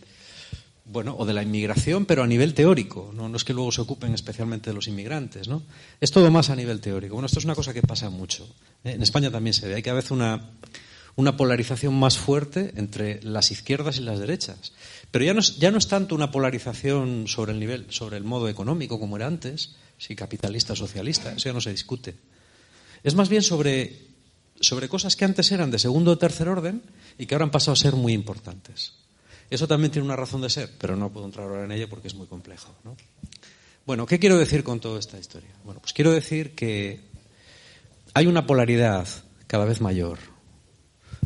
bueno, 0.91 1.15
o 1.19 1.27
de 1.27 1.35
la 1.35 1.43
inmigración, 1.43 2.07
pero 2.07 2.23
a 2.23 2.27
nivel 2.27 2.55
teórico. 2.55 3.13
No, 3.15 3.35
es 3.37 3.45
que 3.45 3.53
luego 3.53 3.71
se 3.71 3.83
ocupen 3.83 4.15
especialmente 4.15 4.71
de 4.71 4.75
los 4.75 4.89
inmigrantes, 4.89 5.47
¿no? 5.47 5.63
Es 6.01 6.11
todo 6.11 6.31
más 6.31 6.49
a 6.51 6.57
nivel 6.57 6.81
teórico. 6.81 7.15
Bueno, 7.15 7.27
esto 7.27 7.39
es 7.39 7.45
una 7.45 7.55
cosa 7.55 7.75
que 7.75 7.83
pasa 7.83 8.09
mucho. 8.09 8.49
¿eh? 8.85 8.93
En 8.93 9.03
España 9.03 9.31
también 9.31 9.53
se 9.53 9.69
ve. 9.69 9.75
Hay 9.75 9.83
cada 9.83 9.97
vez 9.97 10.11
una, 10.11 10.51
una 11.17 11.37
polarización 11.37 11.95
más 11.95 12.17
fuerte 12.17 12.73
entre 12.77 13.23
las 13.23 13.51
izquierdas 13.51 13.99
y 13.99 14.01
las 14.01 14.19
derechas. 14.19 14.73
Pero 15.11 15.25
ya 15.25 15.35
no, 15.35 15.41
es, 15.41 15.59
ya 15.59 15.71
no 15.71 15.79
es 15.79 15.89
tanto 15.89 16.15
una 16.15 16.31
polarización 16.31 17.29
sobre 17.29 17.53
el 17.53 17.61
nivel, 17.61 17.87
sobre 17.91 18.17
el 18.17 18.25
modo 18.25 18.49
económico 18.49 18.99
como 18.99 19.17
era 19.17 19.27
antes, 19.27 19.77
si 19.99 20.17
capitalista 20.17 20.73
o 20.73 20.77
socialista, 20.77 21.33
eso 21.33 21.49
ya 21.49 21.53
no 21.53 21.61
se 21.61 21.71
discute. 21.71 22.15
Es 23.03 23.15
más 23.15 23.29
bien 23.29 23.43
sobre, 23.43 24.07
sobre 24.61 24.89
cosas 24.89 25.17
que 25.17 25.25
antes 25.25 25.51
eran 25.53 25.71
de 25.71 25.79
segundo 25.79 26.13
o 26.13 26.19
tercer 26.19 26.49
orden 26.49 26.83
y 27.19 27.27
que 27.27 27.35
ahora 27.35 27.45
han 27.45 27.51
pasado 27.51 27.73
a 27.73 27.77
ser 27.77 27.95
muy 27.95 28.13
importantes. 28.13 28.95
Eso 29.51 29.67
también 29.67 29.91
tiene 29.91 30.05
una 30.05 30.17
razón 30.17 30.43
de 30.43 30.51
ser, 30.51 30.71
pero 30.79 30.97
no 30.97 31.11
puedo 31.11 31.27
entrar 31.27 31.47
ahora 31.49 31.65
en 31.65 31.73
ella 31.73 31.89
porque 31.89 32.09
es 32.09 32.15
muy 32.15 32.27
complejo. 32.27 32.75
¿no? 32.85 32.97
Bueno, 33.87 34.07
¿qué 34.07 34.19
quiero 34.19 34.39
decir 34.39 34.63
con 34.63 34.81
toda 34.81 34.99
esta 34.99 35.19
historia? 35.19 35.51
Bueno, 35.65 35.81
pues 35.81 35.93
quiero 35.93 36.13
decir 36.13 36.55
que 36.55 37.01
hay 38.15 38.27
una 38.27 38.47
polaridad 38.47 39.09
cada 39.47 39.65
vez 39.65 39.81
mayor 39.81 40.19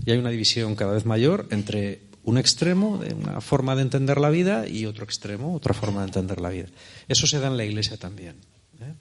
y 0.04 0.12
hay 0.12 0.18
una 0.18 0.30
división 0.30 0.76
cada 0.76 0.92
vez 0.92 1.04
mayor 1.04 1.48
entre 1.50 2.02
un 2.24 2.38
extremo 2.38 2.98
de 2.98 3.14
una 3.14 3.40
forma 3.40 3.74
de 3.74 3.82
entender 3.82 4.18
la 4.18 4.30
vida 4.30 4.68
y 4.68 4.86
otro 4.86 5.04
extremo, 5.04 5.54
otra 5.54 5.74
forma 5.74 6.00
de 6.00 6.06
entender 6.06 6.40
la 6.40 6.50
vida. 6.50 6.68
Eso 7.08 7.26
se 7.26 7.40
da 7.40 7.48
en 7.48 7.56
la 7.56 7.64
Iglesia 7.64 7.96
también. 7.96 8.36
¿eh? 8.80 8.94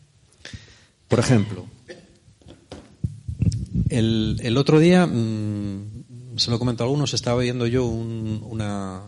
Por 1.07 1.19
ejemplo, 1.19 1.67
el, 3.91 4.57
otro 4.57 4.79
día, 4.79 5.05
mmm, 5.05 6.37
se 6.37 6.49
lo 6.49 6.59
comento 6.59 6.83
a 6.83 6.85
algunos, 6.85 7.13
estaba 7.13 7.41
viendo 7.41 7.67
yo 7.67 7.85
un, 7.85 8.41
una, 8.49 9.03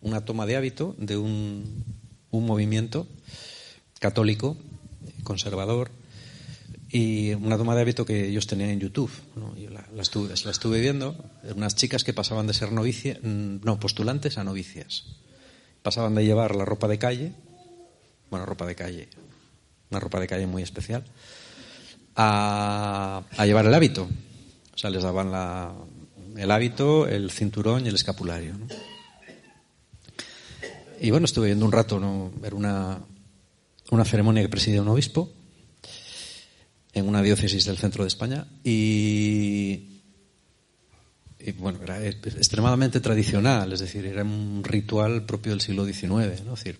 una, 0.00 0.24
toma 0.24 0.44
de 0.46 0.56
hábito 0.56 0.94
de 0.98 1.16
un, 1.16 1.84
un, 2.30 2.46
movimiento 2.46 3.06
católico, 4.00 4.56
conservador, 5.22 5.90
y 6.90 7.34
una 7.34 7.56
toma 7.56 7.74
de 7.74 7.82
hábito 7.82 8.04
que 8.04 8.28
ellos 8.28 8.46
tenían 8.46 8.70
en 8.70 8.80
YouTube. 8.80 9.10
¿no? 9.36 9.56
Yo 9.56 9.70
la, 9.70 9.84
estuve, 10.00 10.34
la, 10.44 10.50
estuve, 10.50 10.80
viendo, 10.80 11.16
unas 11.54 11.76
chicas 11.76 12.04
que 12.04 12.12
pasaban 12.12 12.46
de 12.46 12.54
ser 12.54 12.72
novicias, 12.72 13.22
no, 13.22 13.78
postulantes 13.78 14.38
a 14.38 14.44
novicias. 14.44 15.04
Pasaban 15.82 16.14
de 16.14 16.24
llevar 16.24 16.54
la 16.56 16.64
ropa 16.64 16.88
de 16.88 16.98
calle, 16.98 17.32
bueno, 18.30 18.46
ropa 18.46 18.66
de 18.66 18.74
calle, 18.74 19.08
una 19.90 20.00
ropa 20.00 20.18
de 20.18 20.26
calle 20.26 20.46
muy 20.46 20.62
especial, 20.62 21.04
a, 22.16 23.22
a 23.36 23.46
llevar 23.46 23.66
el 23.66 23.74
hábito. 23.74 24.08
O 24.74 24.78
sea, 24.78 24.90
les 24.90 25.02
daban 25.02 25.30
la, 25.30 25.72
el 26.36 26.50
hábito, 26.50 27.06
el 27.06 27.30
cinturón 27.30 27.84
y 27.84 27.88
el 27.88 27.94
escapulario. 27.94 28.54
Y 31.00 31.10
bueno, 31.10 31.26
estuve 31.26 31.46
viendo 31.46 31.64
un 31.64 31.72
rato, 31.72 32.00
¿no? 32.00 32.32
Era 32.42 32.56
una, 32.56 32.98
una 33.90 34.04
ceremonia 34.04 34.42
que 34.42 34.48
presidía 34.48 34.82
un 34.82 34.88
obispo 34.88 35.30
en 36.92 37.08
una 37.08 37.22
diócesis 37.22 37.64
del 37.64 37.76
centro 37.76 38.04
de 38.04 38.08
España 38.08 38.46
y, 38.62 40.00
y, 41.40 41.52
bueno, 41.58 41.80
era 41.82 42.04
extremadamente 42.06 43.00
tradicional, 43.00 43.72
es 43.72 43.80
decir, 43.80 44.06
era 44.06 44.22
un 44.22 44.62
ritual 44.64 45.26
propio 45.26 45.52
del 45.52 45.60
siglo 45.60 45.84
XIX, 45.84 46.08
¿no? 46.08 46.54
Es 46.54 46.64
decir, 46.64 46.78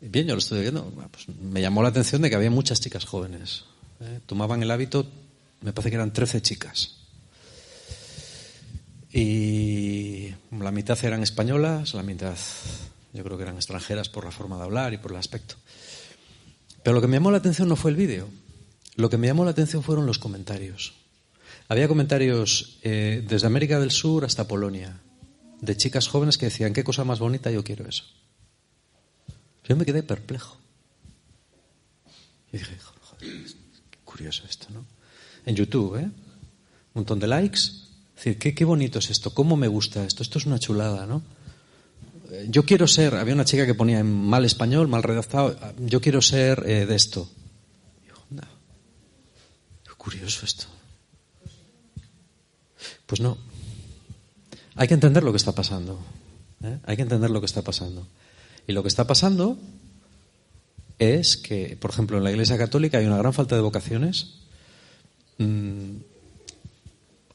bien, 0.00 0.26
yo 0.26 0.34
lo 0.34 0.40
estuve 0.40 0.62
viendo, 0.62 0.84
pues 1.10 1.28
me 1.28 1.60
llamó 1.60 1.82
la 1.82 1.90
atención 1.90 2.22
de 2.22 2.30
que 2.30 2.36
había 2.36 2.50
muchas 2.50 2.80
chicas 2.80 3.04
jóvenes. 3.04 3.64
¿Eh? 4.02 4.20
Tomaban 4.26 4.62
el 4.62 4.70
hábito, 4.70 5.06
me 5.60 5.72
parece 5.72 5.90
que 5.90 5.96
eran 5.96 6.12
13 6.12 6.42
chicas. 6.42 6.96
Y 9.12 10.34
la 10.50 10.70
mitad 10.70 11.02
eran 11.04 11.22
españolas, 11.22 11.94
la 11.94 12.02
mitad 12.02 12.34
yo 13.12 13.22
creo 13.22 13.36
que 13.36 13.42
eran 13.42 13.56
extranjeras 13.56 14.08
por 14.08 14.24
la 14.24 14.30
forma 14.30 14.56
de 14.56 14.64
hablar 14.64 14.94
y 14.94 14.98
por 14.98 15.10
el 15.10 15.18
aspecto. 15.18 15.56
Pero 16.82 16.94
lo 16.94 17.00
que 17.00 17.08
me 17.08 17.16
llamó 17.16 17.30
la 17.30 17.38
atención 17.38 17.68
no 17.68 17.76
fue 17.76 17.90
el 17.90 17.96
vídeo, 17.96 18.28
lo 18.96 19.10
que 19.10 19.18
me 19.18 19.26
llamó 19.26 19.44
la 19.44 19.50
atención 19.50 19.82
fueron 19.82 20.06
los 20.06 20.18
comentarios. 20.18 20.94
Había 21.68 21.88
comentarios 21.88 22.78
eh, 22.82 23.24
desde 23.26 23.46
América 23.46 23.78
del 23.78 23.90
Sur 23.90 24.24
hasta 24.24 24.48
Polonia, 24.48 25.00
de 25.60 25.76
chicas 25.76 26.08
jóvenes 26.08 26.38
que 26.38 26.46
decían, 26.46 26.72
qué 26.72 26.82
cosa 26.82 27.04
más 27.04 27.18
bonita, 27.18 27.50
yo 27.50 27.62
quiero 27.62 27.88
eso. 27.88 28.04
Yo 29.64 29.76
me 29.76 29.84
quedé 29.84 30.02
perplejo. 30.02 30.58
Y 32.52 32.58
dije, 32.58 32.76
joder, 32.78 33.61
curioso 34.12 34.42
esto, 34.48 34.66
¿no? 34.70 34.84
En 35.46 35.56
YouTube, 35.56 35.96
¿eh? 35.96 36.04
Un 36.04 36.12
montón 36.94 37.18
de 37.18 37.26
likes. 37.26 37.58
Es 37.58 38.16
decir, 38.16 38.38
qué, 38.38 38.54
qué 38.54 38.64
bonito 38.64 38.98
es 38.98 39.10
esto, 39.10 39.32
cómo 39.32 39.56
me 39.56 39.68
gusta 39.68 40.04
esto, 40.04 40.22
esto 40.22 40.38
es 40.38 40.46
una 40.46 40.58
chulada, 40.58 41.06
¿no? 41.06 41.22
Yo 42.48 42.64
quiero 42.64 42.86
ser, 42.86 43.14
había 43.14 43.34
una 43.34 43.44
chica 43.44 43.66
que 43.66 43.74
ponía 43.74 43.98
en 43.98 44.10
mal 44.10 44.44
español, 44.44 44.88
mal 44.88 45.02
redactado, 45.02 45.56
yo 45.78 46.00
quiero 46.00 46.22
ser 46.22 46.62
eh, 46.66 46.86
de 46.86 46.94
esto. 46.94 47.28
No. 48.30 48.42
Qué 49.84 49.92
curioso 49.96 50.46
esto. 50.46 50.66
Pues 53.06 53.20
no. 53.20 53.36
Hay 54.76 54.88
que 54.88 54.94
entender 54.94 55.22
lo 55.22 55.32
que 55.32 55.36
está 55.36 55.52
pasando. 55.52 55.98
¿eh? 56.62 56.78
Hay 56.84 56.96
que 56.96 57.02
entender 57.02 57.30
lo 57.30 57.40
que 57.40 57.46
está 57.46 57.62
pasando. 57.62 58.06
Y 58.66 58.72
lo 58.72 58.82
que 58.82 58.88
está 58.88 59.06
pasando 59.06 59.58
es 60.98 61.36
que, 61.36 61.76
por 61.80 61.90
ejemplo, 61.90 62.18
en 62.18 62.24
la 62.24 62.30
Iglesia 62.30 62.58
Católica 62.58 62.98
hay 62.98 63.06
una 63.06 63.18
gran 63.18 63.32
falta 63.32 63.56
de 63.56 63.62
vocaciones. 63.62 64.34
Mm, 65.38 65.96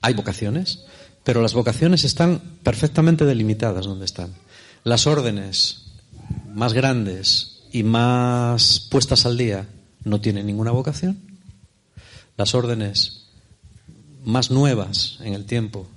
hay 0.02 0.14
vocaciones, 0.14 0.86
pero 1.24 1.42
las 1.42 1.54
vocaciones 1.54 2.04
están 2.04 2.42
perfectamente 2.64 3.26
delimitadas 3.26 3.86
donde 3.86 4.06
están. 4.06 4.34
Las 4.84 5.08
órdenes 5.08 5.84
más 6.54 6.74
grandes 6.74 7.64
y 7.72 7.84
más 7.84 8.80
puestas 8.90 9.26
al 9.26 9.38
día 9.38 9.68
no 10.04 10.22
tienen 10.22 10.46
ninguna 10.46 10.72
vocación. 10.72 11.20
Las 12.38 12.56
órdenes 12.56 13.26
más 14.24 14.52
nuevas 14.52 15.18
en 15.22 15.34
el 15.34 15.46
tiempo 15.46 15.88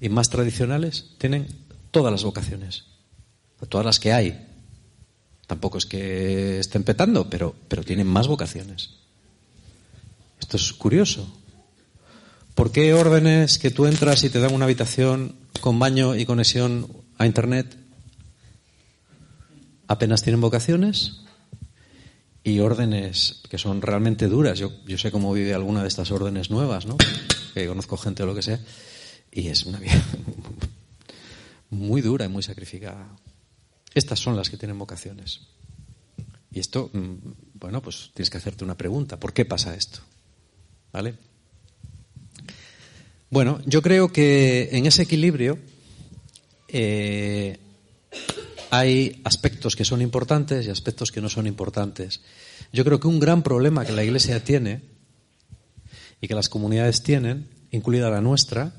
y 0.00 0.08
más 0.08 0.30
tradicionales 0.30 1.10
tienen 1.18 1.46
todas 1.90 2.10
las 2.10 2.24
vocaciones, 2.24 2.84
todas 3.68 3.86
las 3.86 4.00
que 4.00 4.12
hay. 4.12 4.48
Tampoco 5.52 5.76
es 5.76 5.84
que 5.84 6.60
estén 6.60 6.82
petando, 6.82 7.28
pero, 7.28 7.54
pero 7.68 7.84
tienen 7.84 8.06
más 8.06 8.26
vocaciones. 8.26 8.88
Esto 10.40 10.56
es 10.56 10.72
curioso. 10.72 11.30
¿Por 12.54 12.72
qué 12.72 12.94
órdenes 12.94 13.58
que 13.58 13.70
tú 13.70 13.84
entras 13.84 14.24
y 14.24 14.30
te 14.30 14.40
dan 14.40 14.54
una 14.54 14.64
habitación 14.64 15.36
con 15.60 15.78
baño 15.78 16.16
y 16.16 16.24
conexión 16.24 16.88
a 17.18 17.26
Internet 17.26 17.76
apenas 19.88 20.22
tienen 20.22 20.40
vocaciones? 20.40 21.20
Y 22.42 22.60
órdenes 22.60 23.42
que 23.50 23.58
son 23.58 23.82
realmente 23.82 24.28
duras. 24.28 24.58
Yo, 24.58 24.72
yo 24.86 24.96
sé 24.96 25.10
cómo 25.10 25.34
vive 25.34 25.52
alguna 25.52 25.82
de 25.82 25.88
estas 25.88 26.10
órdenes 26.12 26.50
nuevas, 26.50 26.86
¿no? 26.86 26.96
Que 27.52 27.66
conozco 27.66 27.98
gente 27.98 28.22
o 28.22 28.26
lo 28.26 28.34
que 28.34 28.40
sea. 28.40 28.58
Y 29.30 29.48
es 29.48 29.66
una 29.66 29.78
vida 29.78 30.02
muy 31.68 32.00
dura 32.00 32.24
y 32.24 32.28
muy 32.28 32.42
sacrificada. 32.42 33.06
Estas 33.94 34.18
son 34.18 34.36
las 34.36 34.50
que 34.50 34.56
tienen 34.56 34.78
vocaciones. 34.78 35.40
Y 36.50 36.60
esto, 36.60 36.90
bueno, 37.54 37.80
pues 37.82 38.10
tienes 38.14 38.30
que 38.30 38.38
hacerte 38.38 38.64
una 38.64 38.76
pregunta. 38.76 39.18
¿Por 39.18 39.32
qué 39.32 39.44
pasa 39.44 39.74
esto? 39.74 40.00
¿Vale? 40.92 41.14
Bueno, 43.30 43.60
yo 43.64 43.80
creo 43.80 44.12
que 44.12 44.68
en 44.72 44.84
ese 44.84 45.02
equilibrio 45.02 45.58
eh, 46.68 47.58
hay 48.70 49.20
aspectos 49.24 49.74
que 49.74 49.86
son 49.86 50.02
importantes 50.02 50.66
y 50.66 50.70
aspectos 50.70 51.10
que 51.10 51.22
no 51.22 51.30
son 51.30 51.46
importantes. 51.46 52.20
Yo 52.72 52.84
creo 52.84 53.00
que 53.00 53.08
un 53.08 53.20
gran 53.20 53.42
problema 53.42 53.86
que 53.86 53.92
la 53.92 54.04
Iglesia 54.04 54.44
tiene 54.44 54.82
y 56.20 56.28
que 56.28 56.34
las 56.34 56.50
comunidades 56.50 57.02
tienen, 57.02 57.48
incluida 57.70 58.10
la 58.10 58.20
nuestra, 58.20 58.74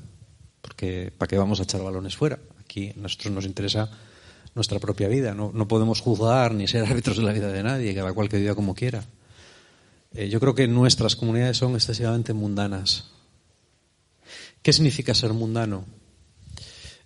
porque 0.60 1.12
¿para 1.16 1.28
qué 1.28 1.36
vamos 1.36 1.58
a 1.58 1.64
echar 1.64 1.82
balones 1.82 2.16
fuera? 2.16 2.38
Aquí 2.60 2.90
a 2.90 3.00
nosotros 3.00 3.34
nos 3.34 3.44
interesa 3.44 3.90
nuestra 4.54 4.78
propia 4.78 5.08
vida, 5.08 5.34
no, 5.34 5.50
no 5.52 5.68
podemos 5.68 6.00
juzgar 6.00 6.54
ni 6.54 6.68
ser 6.68 6.84
árbitros 6.90 7.16
de 7.16 7.22
la 7.22 7.32
vida 7.32 7.50
de 7.50 7.62
nadie, 7.62 7.94
cada 7.94 8.12
cual 8.12 8.28
que 8.28 8.38
viva 8.38 8.54
como 8.54 8.74
quiera. 8.74 9.04
Eh, 10.14 10.28
yo 10.28 10.38
creo 10.40 10.54
que 10.54 10.68
nuestras 10.68 11.16
comunidades 11.16 11.56
son 11.56 11.74
excesivamente 11.74 12.32
mundanas. 12.32 13.10
¿Qué 14.62 14.72
significa 14.72 15.12
ser 15.14 15.32
mundano? 15.32 15.84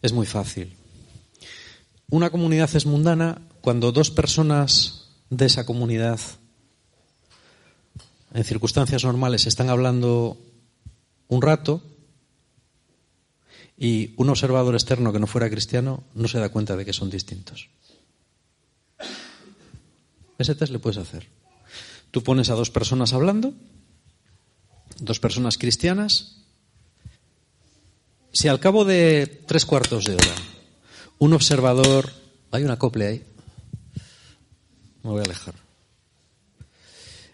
Es 0.03 0.13
muy 0.13 0.27
fácil. 0.27 0.77
una 2.11 2.31
comunidad 2.31 2.71
es 2.75 2.87
mundana 2.87 3.43
cuando 3.61 3.93
dos 3.93 4.11
personas 4.11 5.09
de 5.31 5.47
esa 5.47 5.67
comunidad 5.67 6.21
en 8.33 8.45
circunstancias 8.45 9.05
normales 9.05 9.47
están 9.47 9.69
hablando 9.69 10.39
un 11.29 11.43
rato 11.43 11.83
y 13.79 14.15
un 14.17 14.29
observador 14.29 14.75
externo 14.75 15.13
que 15.13 15.21
no 15.21 15.27
fuera 15.27 15.49
cristiano 15.49 16.03
no 16.15 16.27
se 16.27 16.39
da 16.39 16.49
cuenta 16.49 16.77
de 16.77 16.85
que 16.85 16.93
son 16.93 17.11
distintos. 17.11 17.69
Ese 20.39 20.55
test 20.55 20.73
le 20.73 20.79
puedes 20.79 20.99
hacer. 20.99 21.27
Tú 22.11 22.23
pones 22.23 22.51
a 22.51 22.55
dos 22.55 22.71
personas 22.71 23.13
hablando, 23.13 23.55
dos 24.99 25.21
personas 25.21 25.59
cristianas, 25.59 26.39
si 28.33 28.49
al 28.49 28.61
cabo 28.61 28.85
de 28.85 29.43
tres 29.47 29.65
cuartos 29.65 30.05
de 30.05 30.15
hora 30.15 30.35
un 31.19 31.33
observador, 31.33 32.13
hay 32.51 32.63
una 32.63 32.75
acople 32.75 33.07
ahí, 33.07 33.25
me 35.03 35.11
voy 35.11 35.21
a 35.21 35.25
alejar. 35.25 35.55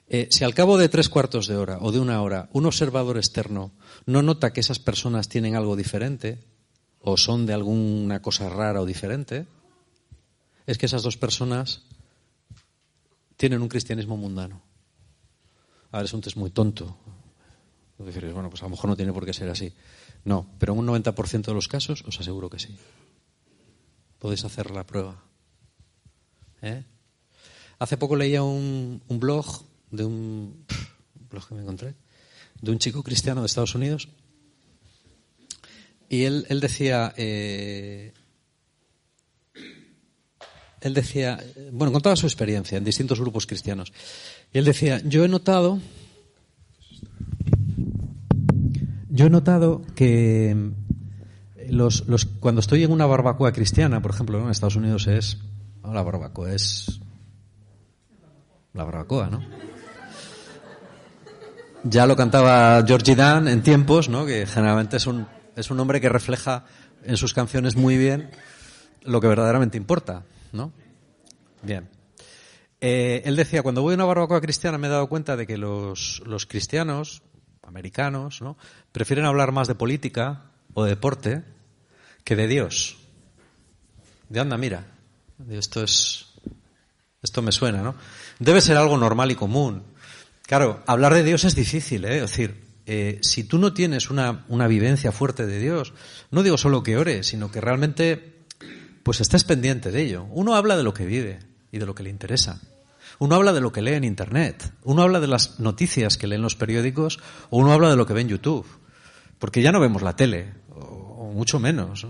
Eh, 0.08 0.28
si 0.30 0.44
al 0.44 0.54
cabo 0.54 0.78
de 0.78 0.88
tres 0.88 1.08
cuartos 1.08 1.46
de 1.46 1.56
hora 1.56 1.78
o 1.80 1.92
de 1.92 2.00
una 2.00 2.22
hora 2.22 2.48
un 2.52 2.66
observador 2.66 3.16
externo 3.16 3.72
no 4.06 4.23
nota 4.23 4.52
que 4.52 4.61
esas 4.61 4.78
personas 4.78 5.28
tienen 5.28 5.56
algo 5.56 5.76
diferente 5.76 6.38
o 7.00 7.16
son 7.16 7.46
de 7.46 7.52
alguna 7.52 8.23
cosa 8.23 8.49
rara 8.49 8.80
o 8.80 8.87
diferente, 8.87 9.46
es 10.66 10.78
que 10.78 10.87
esas 10.87 11.02
dos 11.02 11.16
personas 11.16 11.82
tienen 13.37 13.61
un 13.61 13.68
cristianismo 13.68 14.16
mundano. 14.16 14.62
Ahora 15.90 16.06
es 16.06 16.12
un 16.12 16.20
test 16.20 16.37
muy 16.37 16.50
tonto. 16.50 16.96
Bueno, 17.99 18.50
pues 18.50 18.62
a 18.62 18.66
lo 18.66 18.70
mejor 18.70 18.90
no 18.90 18.96
tiene 18.96 19.12
por 19.12 19.25
qué 19.25 19.32
ser 19.32 19.49
así. 19.49 19.73
No, 20.25 20.46
pero 20.58 20.73
en 20.73 20.80
un 20.80 20.87
90% 20.87 21.44
de 21.44 21.54
los 21.54 21.68
casos 21.68 22.02
os 22.06 22.18
aseguro 22.18 22.50
que 22.50 22.58
sí. 22.58 22.76
Podéis 24.18 24.44
hacer 24.44 24.70
la 24.70 24.84
prueba. 24.84 25.23
¿Eh? 26.62 26.84
Hace 27.78 27.96
poco 27.96 28.16
leía 28.16 28.42
un, 28.42 29.02
blog 29.08 29.46
de 29.90 30.04
un, 30.04 30.64
blog 31.28 31.46
que 31.46 31.54
me 31.54 31.62
encontré 31.62 31.94
de 32.64 32.71
un 32.71 32.78
chico 32.78 33.02
cristiano 33.02 33.40
de 33.40 33.47
Estados 33.47 33.75
Unidos 33.75 34.09
y 36.09 36.25
él, 36.25 36.47
él 36.49 36.61
decía 36.61 37.12
eh, 37.16 38.12
él 40.80 40.94
decía 40.94 41.42
bueno 41.73 41.92
contaba 41.92 42.16
su 42.16 42.26
experiencia 42.26 42.78
en 42.78 42.85
distintos 42.85 43.21
grupos 43.21 43.47
cristianos 43.47 43.92
y 44.52 44.59
él 44.59 44.64
decía 44.64 45.00
yo 45.04 45.25
he 45.25 45.28
notado 45.28 45.80
yo 49.09 49.26
he 49.26 49.30
notado 49.30 49.83
que 49.94 50.73
los, 51.68 52.09
los, 52.09 52.26
cuando 52.26 52.61
estoy 52.61 52.85
en 52.85 52.92
una 52.92 53.06
barbacoa 53.06 53.52
cristiana, 53.52 54.02
por 54.02 54.12
ejemplo, 54.12 54.42
en 54.42 54.50
Estados 54.50 54.76
Unidos 54.76 55.06
es. 55.06 55.38
la 55.83 56.02
barbacoa 56.02 56.52
es. 56.52 57.00
La 58.73 58.85
barbacoa, 58.85 59.30
¿no? 59.30 59.40
Ya 61.84 62.06
lo 62.06 62.16
cantaba 62.16 62.82
Georgie 62.86 63.14
Dan 63.14 63.46
en 63.46 63.62
tiempos, 63.62 64.08
¿no? 64.08 64.24
Que 64.24 64.46
generalmente 64.46 64.96
es 64.96 65.06
un, 65.06 65.26
es 65.54 65.70
un 65.70 65.78
hombre 65.80 66.00
que 66.00 66.08
refleja 66.08 66.64
en 67.04 67.16
sus 67.16 67.34
canciones 67.34 67.76
muy 67.76 67.98
bien 67.98 68.30
lo 69.02 69.20
que 69.20 69.28
verdaderamente 69.28 69.76
importa, 69.76 70.24
¿no? 70.52 70.72
Bien. 71.62 71.88
Eh, 72.80 73.22
él 73.26 73.36
decía, 73.36 73.62
cuando 73.62 73.82
voy 73.82 73.92
a 73.92 73.96
una 73.96 74.04
barbacoa 74.04 74.40
cristiana 74.40 74.78
me 74.78 74.88
he 74.88 74.90
dado 74.90 75.08
cuenta 75.08 75.36
de 75.36 75.46
que 75.46 75.56
los, 75.56 76.22
los 76.26 76.46
cristianos, 76.46 77.22
americanos, 77.62 78.40
¿no? 78.40 78.56
prefieren 78.92 79.26
hablar 79.26 79.52
más 79.52 79.68
de 79.68 79.74
política 79.74 80.50
o 80.74 80.84
de 80.84 80.90
deporte 80.90 81.44
que 82.24 82.36
de 82.36 82.48
Dios. 82.48 82.96
De 84.28 84.40
anda, 84.40 84.56
mira, 84.56 84.86
esto 85.50 85.82
es, 85.82 86.26
esto 87.22 87.42
me 87.42 87.52
suena, 87.52 87.82
¿no? 87.82 87.94
Debe 88.38 88.60
ser 88.60 88.76
algo 88.76 88.96
normal 88.96 89.30
y 89.30 89.34
común. 89.34 89.82
Claro, 90.46 90.82
hablar 90.86 91.14
de 91.14 91.24
Dios 91.24 91.44
es 91.44 91.54
difícil, 91.54 92.04
¿eh? 92.04 92.16
Es 92.16 92.30
decir, 92.30 92.64
eh, 92.86 93.18
si 93.22 93.44
tú 93.44 93.58
no 93.58 93.72
tienes 93.72 94.11
una, 94.11 94.44
una 94.48 94.68
vivencia 94.68 95.11
fuerte 95.11 95.46
de 95.46 95.59
Dios, 95.59 95.94
no 96.30 96.42
digo 96.42 96.59
solo 96.59 96.83
que 96.83 96.98
ores, 96.98 97.28
sino 97.28 97.50
que 97.50 97.61
realmente, 97.61 98.44
pues 99.02 99.20
estés 99.20 99.44
pendiente 99.44 99.90
de 99.90 100.02
ello. 100.02 100.26
Uno 100.30 100.54
habla 100.54 100.76
de 100.76 100.83
lo 100.83 100.92
que 100.92 101.07
vive 101.07 101.38
y 101.72 101.78
de 101.78 101.87
lo 101.87 101.94
que 101.94 102.02
le 102.02 102.11
interesa. 102.11 102.61
Uno 103.18 103.37
habla 103.37 103.52
de 103.52 103.61
lo 103.61 103.72
que 103.72 103.80
lee 103.80 103.94
en 103.94 104.04
Internet, 104.04 104.72
uno 104.83 105.02
habla 105.02 105.20
de 105.20 105.28
las 105.28 105.61
noticias 105.61 106.18
que 106.18 106.26
lee 106.26 106.35
en 106.35 106.42
los 106.42 106.57
periódicos 106.57 107.20
o 107.50 107.59
uno 107.59 107.72
habla 107.72 107.88
de 107.88 107.96
lo 107.96 108.07
que 108.07 108.12
ve 108.12 108.22
en 108.22 108.28
YouTube. 108.28 108.66
Porque 109.38 109.62
ya 109.62 109.72
no 109.72 109.80
vemos 109.80 110.02
la 110.02 110.16
tele, 110.16 110.52
o, 110.70 111.33
mucho 111.35 111.59
menos. 111.59 112.07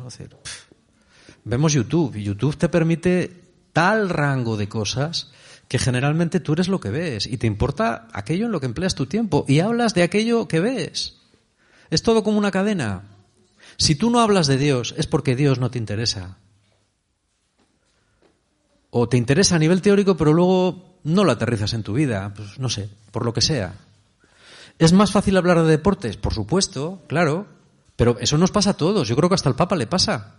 vemos 1.45 1.73
YouTube 1.73 2.17
y 2.17 2.25
YouTube 2.25 2.57
te 2.57 2.69
permite 2.69 3.45
tal 3.73 4.09
rango 4.09 4.57
de 4.57 4.69
cosas 4.69 5.33
que 5.69 5.79
generalmente 5.79 6.41
tú 6.41 6.53
eres 6.53 6.69
lo 6.69 6.81
que 6.81 6.91
ves 6.91 7.27
y 7.27 7.37
te 7.39 7.47
importa 7.47 8.09
aquello 8.13 8.47
en 8.47 8.53
lo 8.53 8.61
que 8.61 8.67
empleas 8.67 8.95
tu 8.95 9.07
tiempo 9.07 9.45
y 9.49 9.61
hablas 9.61 9.95
de 9.95 10.03
aquello 10.03 10.49
que 10.49 10.61
ves. 10.61 11.19
Es 11.91 12.03
todo 12.03 12.23
como 12.23 12.39
una 12.39 12.51
cadena. 12.51 13.03
Si 13.77 13.95
tú 13.95 14.11
no 14.11 14.21
hablas 14.21 14.47
de 14.47 14.59
Dios 14.59 14.95
es 14.97 15.07
porque 15.07 15.37
Dios 15.37 15.59
no 15.59 15.71
te 15.71 15.79
interesa. 15.79 16.39
O 18.91 19.09
te 19.09 19.17
interesa 19.17 19.57
a 19.57 19.59
nivel 19.59 19.83
teórico 19.83 20.17
pero 20.17 20.33
luego 20.33 20.99
no 21.05 21.25
lo 21.25 21.33
aterrizas 21.33 21.73
en 21.75 21.83
tu 21.83 21.95
vida, 21.95 22.33
pues 22.35 22.59
no 22.59 22.69
sé, 22.69 22.89
por 23.11 23.25
lo 23.25 23.33
que 23.33 23.41
sea. 23.41 23.75
¿Es 24.79 24.93
más 24.93 25.13
fácil 25.13 25.37
hablar 25.37 25.63
de 25.63 25.71
deportes? 25.71 26.17
Por 26.17 26.35
supuesto, 26.35 27.03
claro, 27.07 27.47
pero 27.97 28.19
eso 28.21 28.39
nos 28.39 28.51
pasa 28.51 28.71
a 28.71 28.77
todos, 28.77 29.07
yo 29.07 29.17
creo 29.17 29.29
que 29.29 29.37
hasta 29.37 29.49
al 29.49 29.57
Papa 29.57 29.77
le 29.77 29.87
pasa. 29.87 30.37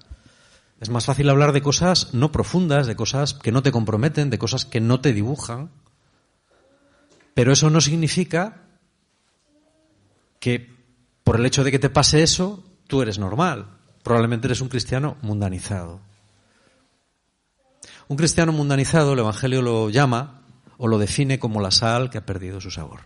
Es 0.79 0.89
más 0.89 1.05
fácil 1.05 1.29
hablar 1.29 1.51
de 1.51 1.61
cosas 1.61 2.13
no 2.13 2.31
profundas, 2.31 2.87
de 2.87 2.95
cosas 2.95 3.33
que 3.33 3.51
no 3.51 3.63
te 3.63 3.71
comprometen, 3.71 4.29
de 4.29 4.39
cosas 4.39 4.65
que 4.65 4.81
no 4.81 4.99
te 4.99 5.13
dibujan, 5.13 5.71
pero 7.33 7.51
eso 7.51 7.69
no 7.69 7.81
significa 7.81 8.61
que 10.39 10.73
por 11.23 11.37
el 11.37 11.45
hecho 11.45 11.63
de 11.63 11.71
que 11.71 11.79
te 11.79 11.89
pase 11.89 12.23
eso, 12.23 12.63
tú 12.87 13.01
eres 13.01 13.19
normal. 13.19 13.67
Probablemente 14.03 14.47
eres 14.47 14.61
un 14.61 14.69
cristiano 14.69 15.17
mundanizado. 15.21 15.99
Un 18.07 18.17
cristiano 18.17 18.51
mundanizado, 18.51 19.13
el 19.13 19.19
Evangelio 19.19 19.61
lo 19.61 19.89
llama 19.89 20.41
o 20.77 20.87
lo 20.87 20.97
define 20.97 21.39
como 21.39 21.61
la 21.61 21.71
sal 21.71 22.09
que 22.09 22.19
ha 22.19 22.25
perdido 22.25 22.61
su 22.61 22.69
sabor. 22.69 23.01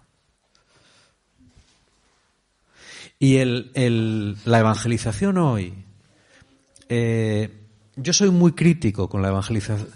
Y 3.17 3.43
la 3.43 4.59
evangelización 4.59 5.37
hoy, 5.37 5.85
eh, 6.89 7.67
yo 7.95 8.13
soy 8.13 8.31
muy 8.31 8.53
crítico 8.53 9.09
con 9.09 9.21
la, 9.21 9.41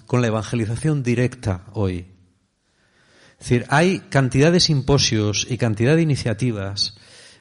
con 0.06 0.22
la 0.22 0.28
evangelización 0.28 1.04
directa 1.04 1.66
hoy. 1.74 2.08
Es 3.40 3.50
decir, 3.50 3.66
hay 3.70 4.00
cantidad 4.00 4.52
de 4.52 4.60
simposios 4.60 5.48
y 5.50 5.58
cantidad 5.58 5.96
de 5.96 6.04
iniciativas 6.04 6.96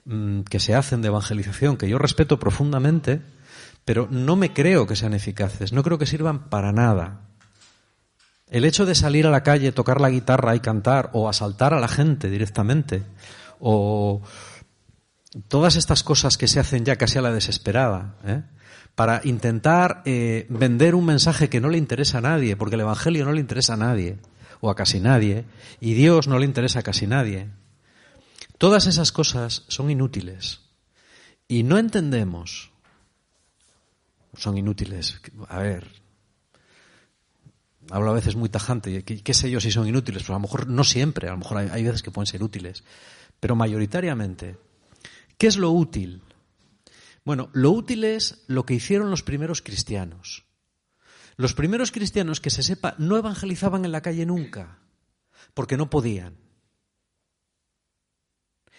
mm, 0.05 0.41
que 0.43 0.59
se 0.59 0.75
hacen 0.75 1.03
de 1.03 1.09
evangelización 1.09 1.77
que 1.77 1.89
yo 1.89 1.99
respeto 1.99 2.39
profundamente, 2.39 3.21
pero 3.85 4.09
no 4.11 4.37
me 4.37 4.53
creo 4.53 4.87
que 4.87 4.97
sean 4.97 5.15
eficaces, 5.15 5.73
no 5.73 5.83
creo 5.83 5.99
que 5.99 6.07
sirvan 6.07 6.49
para 6.49 6.73
nada. 6.73 7.29
El 8.49 8.65
hecho 8.65 8.87
de 8.87 8.95
salir 8.95 9.27
a 9.27 9.31
la 9.31 9.43
calle, 9.43 9.73
tocar 9.73 10.01
la 10.01 10.11
guitarra 10.11 10.55
y 10.57 10.61
cantar, 10.61 11.11
o 11.13 11.29
asaltar 11.29 11.73
a 11.73 11.81
la 11.81 11.89
gente 11.89 12.31
directamente, 12.31 13.03
o 13.61 14.23
todas 15.49 15.77
estas 15.77 16.03
cosas 16.03 16.37
que 16.37 16.49
se 16.49 16.61
hacen 16.61 16.85
ya 16.85 16.97
casi 16.97 17.19
a 17.19 17.23
la 17.23 17.33
desesperada, 17.33 18.17
¿eh? 18.25 18.43
Para 18.95 19.21
intentar 19.25 20.03
eh, 20.05 20.47
vender 20.49 20.95
un 20.95 21.07
mensaje 21.07 21.49
que 21.49 21.61
no 21.61 21.69
le 21.69 21.79
interesa 21.79 22.19
a 22.19 22.23
nadie, 22.23 22.57
porque 22.57 22.75
el 22.75 22.83
Evangelio 22.83 23.25
no 23.25 23.33
le 23.33 23.41
interesa 23.41 23.75
a 23.75 23.79
nadie, 23.79 24.19
o 24.61 24.71
a 24.71 24.77
casi 24.77 25.01
nadie, 25.01 25.45
y 25.81 25.95
Dios 25.95 26.29
no 26.29 26.39
le 26.39 26.47
interesa 26.47 26.81
a 26.81 26.83
casi 26.83 27.07
nadie. 27.07 27.49
Todas 28.59 28.87
esas 28.87 29.11
cosas 29.11 29.65
son 29.69 29.91
inútiles. 29.91 30.61
Y 31.49 31.65
no 31.65 31.79
entendemos. 31.79 32.71
Son 34.35 34.57
inútiles. 34.57 35.21
A 35.49 35.59
ver, 35.59 36.03
hablo 37.91 38.11
a 38.11 38.15
veces 38.15 38.37
muy 38.37 38.49
tajante, 38.49 39.05
¿qué, 39.05 39.23
qué 39.23 39.35
sé 39.35 39.51
yo 39.51 39.61
si 39.61 39.71
son 39.71 39.87
inútiles? 39.87 40.23
Pues 40.23 40.31
a 40.31 40.35
lo 40.35 40.41
mejor 40.41 40.67
no 40.69 40.85
siempre, 40.85 41.29
a 41.29 41.33
lo 41.33 41.39
mejor 41.39 41.59
hay, 41.59 41.83
veces 41.83 42.03
que 42.03 42.11
pueden 42.11 42.27
ser 42.27 42.43
útiles, 42.43 42.85
pero 43.41 43.57
mayoritariamente. 43.57 44.57
¿Qué 45.37 45.47
es 45.47 45.57
lo 45.57 45.71
útil? 45.71 46.23
Bueno, 47.25 47.51
lo 47.53 47.71
útil 47.71 48.05
es 48.05 48.45
lo 48.49 48.67
que 48.67 48.75
hicieron 48.75 49.11
los 49.11 49.23
primeros 49.23 49.63
cristianos. 49.63 50.45
Los 51.37 51.55
primeros 51.55 51.93
cristianos, 51.93 52.41
que 52.41 52.51
se 52.51 52.63
sepa, 52.63 52.95
no 52.99 53.17
evangelizaban 53.17 53.85
en 53.85 53.93
la 53.93 54.03
calle 54.03 54.27
nunca, 54.27 54.79
porque 55.55 55.77
no 55.77 55.89
podían. 55.89 56.37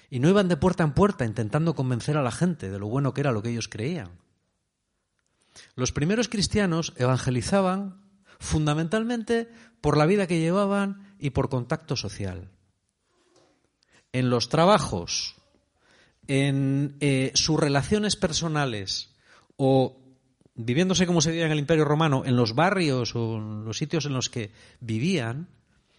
Y 0.10 0.20
no 0.20 0.30
iban 0.30 0.48
de 0.48 0.58
puerta 0.58 0.84
en 0.84 0.94
puerta 0.94 1.26
intentando 1.26 1.74
convencer 1.74 2.18
a 2.18 2.22
la 2.22 2.32
gente 2.32 2.70
de 2.70 2.80
lo 2.80 2.88
bueno 2.88 3.14
que 3.14 3.22
era 3.22 3.32
lo 3.32 3.42
que 3.42 3.50
ellos 3.50 3.68
creían. 3.68 4.20
Los 5.76 5.92
primeros 5.92 6.28
cristianos 6.28 6.94
evangelizaban 6.98 8.04
fundamentalmente 8.40 9.50
por 9.82 9.98
la 9.98 10.06
vida 10.06 10.28
que 10.28 10.40
llevaban 10.40 11.16
y 11.18 11.32
por 11.32 11.50
contacto 11.50 11.96
social. 11.96 12.52
En 14.12 14.30
los 14.30 14.50
trabajos, 14.50 15.36
en 16.28 16.96
eh, 17.00 17.32
sus 17.36 17.60
relaciones 17.60 18.16
personales 18.16 19.16
o 19.58 19.98
viviéndose 20.56 21.08
como 21.08 21.22
se 21.22 21.32
vivía 21.32 21.46
en 21.46 21.52
el 21.52 21.60
Imperio 21.60 21.86
Romano, 21.86 22.24
en 22.26 22.36
los 22.36 22.56
barrios 22.56 23.16
o 23.16 23.38
en 23.38 23.66
los 23.66 23.78
sitios 23.78 24.06
en 24.06 24.14
los 24.14 24.30
que 24.30 24.52
vivían, 24.80 25.48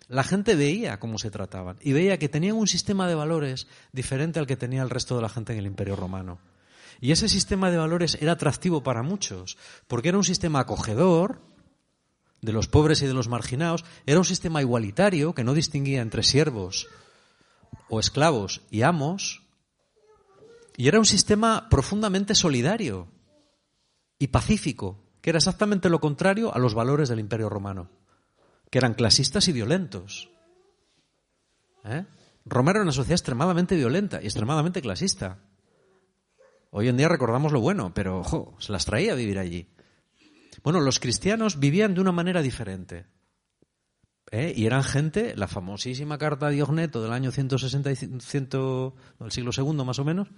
la 0.08 0.22
gente 0.22 0.54
veía 0.54 1.00
cómo 1.00 1.18
se 1.18 1.30
trataban 1.30 1.78
y 1.80 1.92
veía 1.92 2.18
que 2.18 2.28
tenían 2.28 2.56
un 2.56 2.68
sistema 2.68 3.08
de 3.08 3.14
valores 3.14 3.66
diferente 3.92 4.38
al 4.38 4.46
que 4.46 4.56
tenía 4.56 4.82
el 4.82 4.90
resto 4.90 5.16
de 5.16 5.22
la 5.22 5.28
gente 5.28 5.52
en 5.52 5.58
el 5.58 5.66
Imperio 5.66 5.96
Romano. 5.96 6.38
Y 7.00 7.12
ese 7.12 7.28
sistema 7.28 7.70
de 7.70 7.78
valores 7.78 8.16
era 8.20 8.32
atractivo 8.32 8.82
para 8.82 9.02
muchos, 9.02 9.58
porque 9.88 10.10
era 10.10 10.18
un 10.18 10.24
sistema 10.24 10.60
acogedor 10.60 11.40
de 12.40 12.52
los 12.52 12.68
pobres 12.68 13.02
y 13.02 13.06
de 13.06 13.14
los 13.14 13.28
marginados, 13.28 13.84
era 14.06 14.18
un 14.18 14.24
sistema 14.24 14.60
igualitario 14.60 15.34
que 15.34 15.44
no 15.44 15.54
distinguía 15.54 16.02
entre 16.02 16.22
siervos 16.22 16.86
o 17.88 17.98
esclavos 17.98 18.60
y 18.70 18.82
amos, 18.82 19.43
y 20.76 20.88
era 20.88 20.98
un 20.98 21.06
sistema 21.06 21.68
profundamente 21.68 22.34
solidario 22.34 23.08
y 24.18 24.28
pacífico, 24.28 25.04
que 25.20 25.30
era 25.30 25.38
exactamente 25.38 25.88
lo 25.88 26.00
contrario 26.00 26.54
a 26.54 26.58
los 26.58 26.74
valores 26.74 27.08
del 27.08 27.20
Imperio 27.20 27.48
Romano, 27.48 27.90
que 28.70 28.78
eran 28.78 28.94
clasistas 28.94 29.48
y 29.48 29.52
violentos. 29.52 30.30
¿Eh? 31.84 32.04
Roma 32.44 32.72
era 32.72 32.82
una 32.82 32.92
sociedad 32.92 33.14
extremadamente 33.14 33.76
violenta 33.76 34.20
y 34.20 34.24
extremadamente 34.24 34.82
clasista. 34.82 35.38
Hoy 36.70 36.88
en 36.88 36.96
día 36.96 37.08
recordamos 37.08 37.52
lo 37.52 37.60
bueno, 37.60 37.92
pero 37.94 38.20
ojo, 38.20 38.56
se 38.58 38.72
las 38.72 38.84
traía 38.84 39.12
a 39.12 39.16
vivir 39.16 39.38
allí. 39.38 39.68
Bueno, 40.62 40.80
los 40.80 40.98
cristianos 40.98 41.60
vivían 41.60 41.94
de 41.94 42.00
una 42.00 42.12
manera 42.12 42.42
diferente. 42.42 43.06
¿Eh? 44.30 44.52
Y 44.56 44.66
eran 44.66 44.82
gente, 44.82 45.36
la 45.36 45.48
famosísima 45.48 46.18
carta 46.18 46.48
de 46.48 46.54
Diogneto 46.54 47.02
del 47.02 47.12
año 47.12 47.30
160 47.30 47.90
y 47.92 47.96
100, 47.96 48.48
del 48.50 49.30
siglo 49.30 49.52
segundo 49.52 49.84
más 49.84 49.98
o 49.98 50.04
menos, 50.04 50.28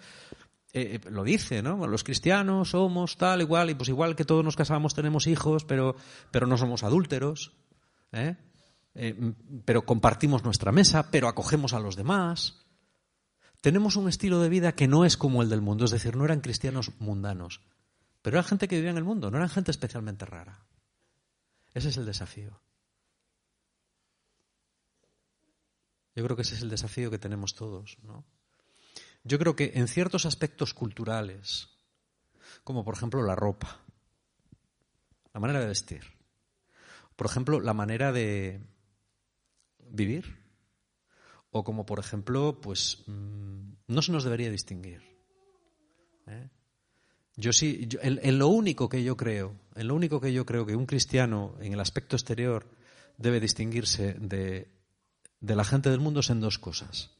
eh, 0.72 1.00
lo 1.10 1.24
dice, 1.24 1.62
¿no? 1.62 1.86
Los 1.86 2.04
cristianos 2.04 2.70
somos 2.70 3.16
tal, 3.16 3.40
igual, 3.40 3.70
y 3.70 3.74
pues 3.74 3.88
igual 3.88 4.16
que 4.16 4.24
todos 4.24 4.44
nos 4.44 4.56
casamos 4.56 4.94
tenemos 4.94 5.26
hijos, 5.26 5.64
pero, 5.64 5.96
pero 6.30 6.46
no 6.46 6.58
somos 6.58 6.82
adúlteros, 6.82 7.52
¿eh? 8.12 8.36
pero 9.66 9.84
compartimos 9.84 10.42
nuestra 10.42 10.72
mesa, 10.72 11.10
pero 11.10 11.28
acogemos 11.28 11.74
a 11.74 11.80
los 11.80 11.96
demás. 11.96 12.66
Tenemos 13.60 13.96
un 13.96 14.08
estilo 14.08 14.40
de 14.40 14.48
vida 14.48 14.74
que 14.74 14.88
no 14.88 15.04
es 15.04 15.16
como 15.16 15.42
el 15.42 15.48
del 15.48 15.60
mundo, 15.60 15.84
es 15.84 15.90
decir, 15.90 16.16
no 16.16 16.24
eran 16.24 16.40
cristianos 16.40 16.92
mundanos, 16.98 17.60
pero 18.22 18.38
era 18.38 18.48
gente 18.48 18.68
que 18.68 18.76
vivía 18.76 18.90
en 18.90 18.96
el 18.96 19.04
mundo, 19.04 19.30
no 19.30 19.36
eran 19.36 19.50
gente 19.50 19.70
especialmente 19.70 20.24
rara. 20.24 20.64
Ese 21.74 21.90
es 21.90 21.96
el 21.96 22.06
desafío. 22.06 22.60
Yo 26.16 26.24
creo 26.24 26.34
que 26.34 26.42
ese 26.42 26.54
es 26.54 26.62
el 26.62 26.70
desafío 26.70 27.10
que 27.10 27.18
tenemos 27.18 27.54
todos, 27.54 27.98
¿no? 28.02 28.24
Yo 29.22 29.38
creo 29.38 29.54
que 29.54 29.72
en 29.74 29.86
ciertos 29.86 30.24
aspectos 30.24 30.72
culturales, 30.72 31.68
como 32.64 32.84
por 32.84 32.94
ejemplo 32.94 33.22
la 33.22 33.34
ropa, 33.34 33.80
la 35.34 35.40
manera 35.40 35.60
de 35.60 35.66
vestir, 35.66 36.04
por 37.16 37.26
ejemplo 37.26 37.60
la 37.60 37.74
manera 37.74 38.12
de 38.12 38.60
vivir, 39.90 40.38
o 41.50 41.64
como 41.64 41.84
por 41.84 41.98
ejemplo, 41.98 42.60
pues 42.60 43.04
mm, 43.06 43.72
no 43.88 44.02
se 44.02 44.12
nos 44.12 44.24
debería 44.24 44.50
distinguir. 44.50 45.02
¿eh? 46.26 46.48
Yo 47.36 47.52
sí, 47.52 47.88
en, 48.00 48.38
lo 48.38 48.48
único 48.48 48.88
que 48.88 49.04
yo 49.04 49.16
creo, 49.16 49.54
en 49.74 49.88
lo 49.88 49.94
único 49.94 50.20
que 50.20 50.32
yo 50.32 50.46
creo 50.46 50.64
que 50.64 50.76
un 50.76 50.86
cristiano 50.86 51.54
en 51.60 51.74
el 51.74 51.80
aspecto 51.80 52.16
exterior 52.16 52.66
debe 53.18 53.40
distinguirse 53.40 54.14
de, 54.14 54.75
de 55.46 55.56
la 55.56 55.64
gente 55.64 55.90
del 55.90 56.00
mundo 56.00 56.20
es 56.20 56.30
en 56.30 56.40
dos 56.40 56.58
cosas. 56.58 57.10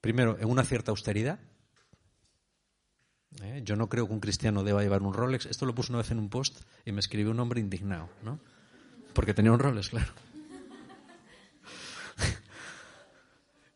Primero, 0.00 0.38
en 0.38 0.48
una 0.48 0.62
cierta 0.62 0.90
austeridad. 0.90 1.40
¿eh? 3.42 3.62
Yo 3.64 3.76
no 3.76 3.88
creo 3.88 4.06
que 4.06 4.12
un 4.12 4.20
cristiano 4.20 4.62
deba 4.62 4.82
llevar 4.82 5.02
un 5.02 5.14
Rolex. 5.14 5.46
Esto 5.46 5.64
lo 5.64 5.74
puse 5.74 5.92
una 5.92 5.98
vez 5.98 6.10
en 6.10 6.18
un 6.18 6.28
post 6.28 6.60
y 6.84 6.92
me 6.92 7.00
escribió 7.00 7.30
un 7.30 7.40
hombre 7.40 7.60
indignado, 7.60 8.10
¿no? 8.22 8.38
Porque 9.14 9.32
tenía 9.34 9.52
un 9.52 9.58
Rolex, 9.58 9.88
claro. 9.88 10.12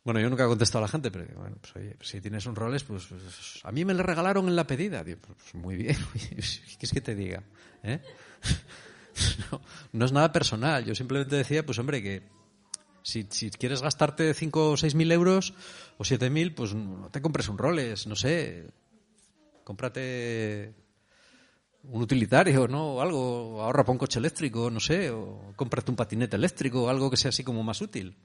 Bueno, 0.04 0.20
yo 0.20 0.28
nunca 0.28 0.44
he 0.44 0.48
contestado 0.48 0.84
a 0.84 0.86
la 0.86 0.90
gente, 0.90 1.10
pero 1.10 1.24
bueno, 1.34 1.56
pues, 1.58 1.76
oye, 1.76 1.96
si 2.02 2.20
tienes 2.20 2.44
un 2.44 2.54
Rolex, 2.54 2.84
pues, 2.84 3.06
pues, 3.06 3.60
a 3.62 3.72
mí 3.72 3.86
me 3.86 3.94
le 3.94 4.02
regalaron 4.02 4.46
en 4.48 4.54
la 4.54 4.66
pedida. 4.66 5.02
Digo, 5.02 5.20
pues 5.20 5.54
muy 5.54 5.76
bien, 5.76 5.96
¿qué 6.12 6.84
es 6.84 6.92
que 6.92 7.00
te 7.00 7.14
diga? 7.14 7.42
¿Eh? 7.82 8.00
No, 9.92 10.04
es 10.04 10.10
nada 10.10 10.32
personal, 10.32 10.84
yo 10.84 10.92
simplemente 10.92 11.36
decía, 11.36 11.64
pues 11.64 11.78
hombre, 11.78 12.02
que 12.02 12.24
si, 13.04 13.50
quieres 13.50 13.82
gastarte 13.82 14.32
5 14.32 14.70
o 14.70 14.76
6 14.76 14.94
mil 14.94 15.12
euros 15.12 15.52
o 15.98 16.04
7 16.04 16.30
mil, 16.30 16.54
pues 16.54 16.74
no 16.74 17.10
te 17.10 17.20
compres 17.20 17.48
un 17.48 17.58
Rolex, 17.58 18.06
no 18.06 18.16
sé, 18.16 18.64
cómprate 19.62 20.72
un 21.84 22.00
utilitario, 22.00 22.66
¿no? 22.66 22.94
O 22.94 23.02
algo, 23.02 23.60
ahorra 23.60 23.84
para 23.84 23.92
un 23.92 23.98
coche 23.98 24.18
eléctrico, 24.18 24.70
no 24.70 24.80
sé, 24.80 25.10
o 25.10 25.52
cómprate 25.54 25.90
un 25.90 25.96
patinete 25.96 26.36
eléctrico, 26.36 26.88
algo 26.88 27.10
que 27.10 27.18
sea 27.18 27.28
así 27.28 27.44
como 27.44 27.62
más 27.62 27.82
útil. 27.82 28.16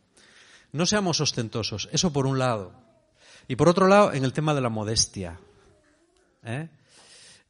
No 0.72 0.86
seamos 0.86 1.20
ostentosos, 1.20 1.89
eso 1.92 2.13
por 2.13 2.26
un 2.26 2.39
lado. 2.39 2.72
Y 3.50 3.58
por 3.58 3.68
otro 3.68 3.88
lado, 3.88 4.13
en 4.13 4.24
el 4.24 4.32
tema 4.32 4.54
de 4.54 4.62
la 4.62 4.70
modestia. 4.70 5.42
¿eh? 6.44 6.70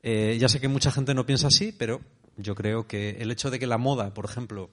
Eh, 0.02 0.38
ya 0.40 0.50
sé 0.50 0.60
que 0.60 0.68
mucha 0.68 0.92
gente 0.92 1.14
no 1.14 1.28
piensa 1.28 1.48
así, 1.48 1.76
pero 1.78 2.02
yo 2.38 2.56
creo 2.56 2.88
que 2.88 3.18
el 3.20 3.30
hecho 3.30 3.52
de 3.52 3.60
que 3.60 3.68
la 3.68 3.78
moda, 3.78 4.16
por 4.16 4.26
ejemplo, 4.26 4.72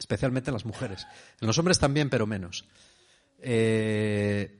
especialmente 0.00 0.50
en 0.50 0.54
las 0.54 0.64
mujeres, 0.64 1.06
en 1.40 1.46
los 1.46 1.56
hombres 1.58 1.78
también, 1.78 2.10
pero 2.10 2.26
menos, 2.26 2.66
eh, 3.38 4.58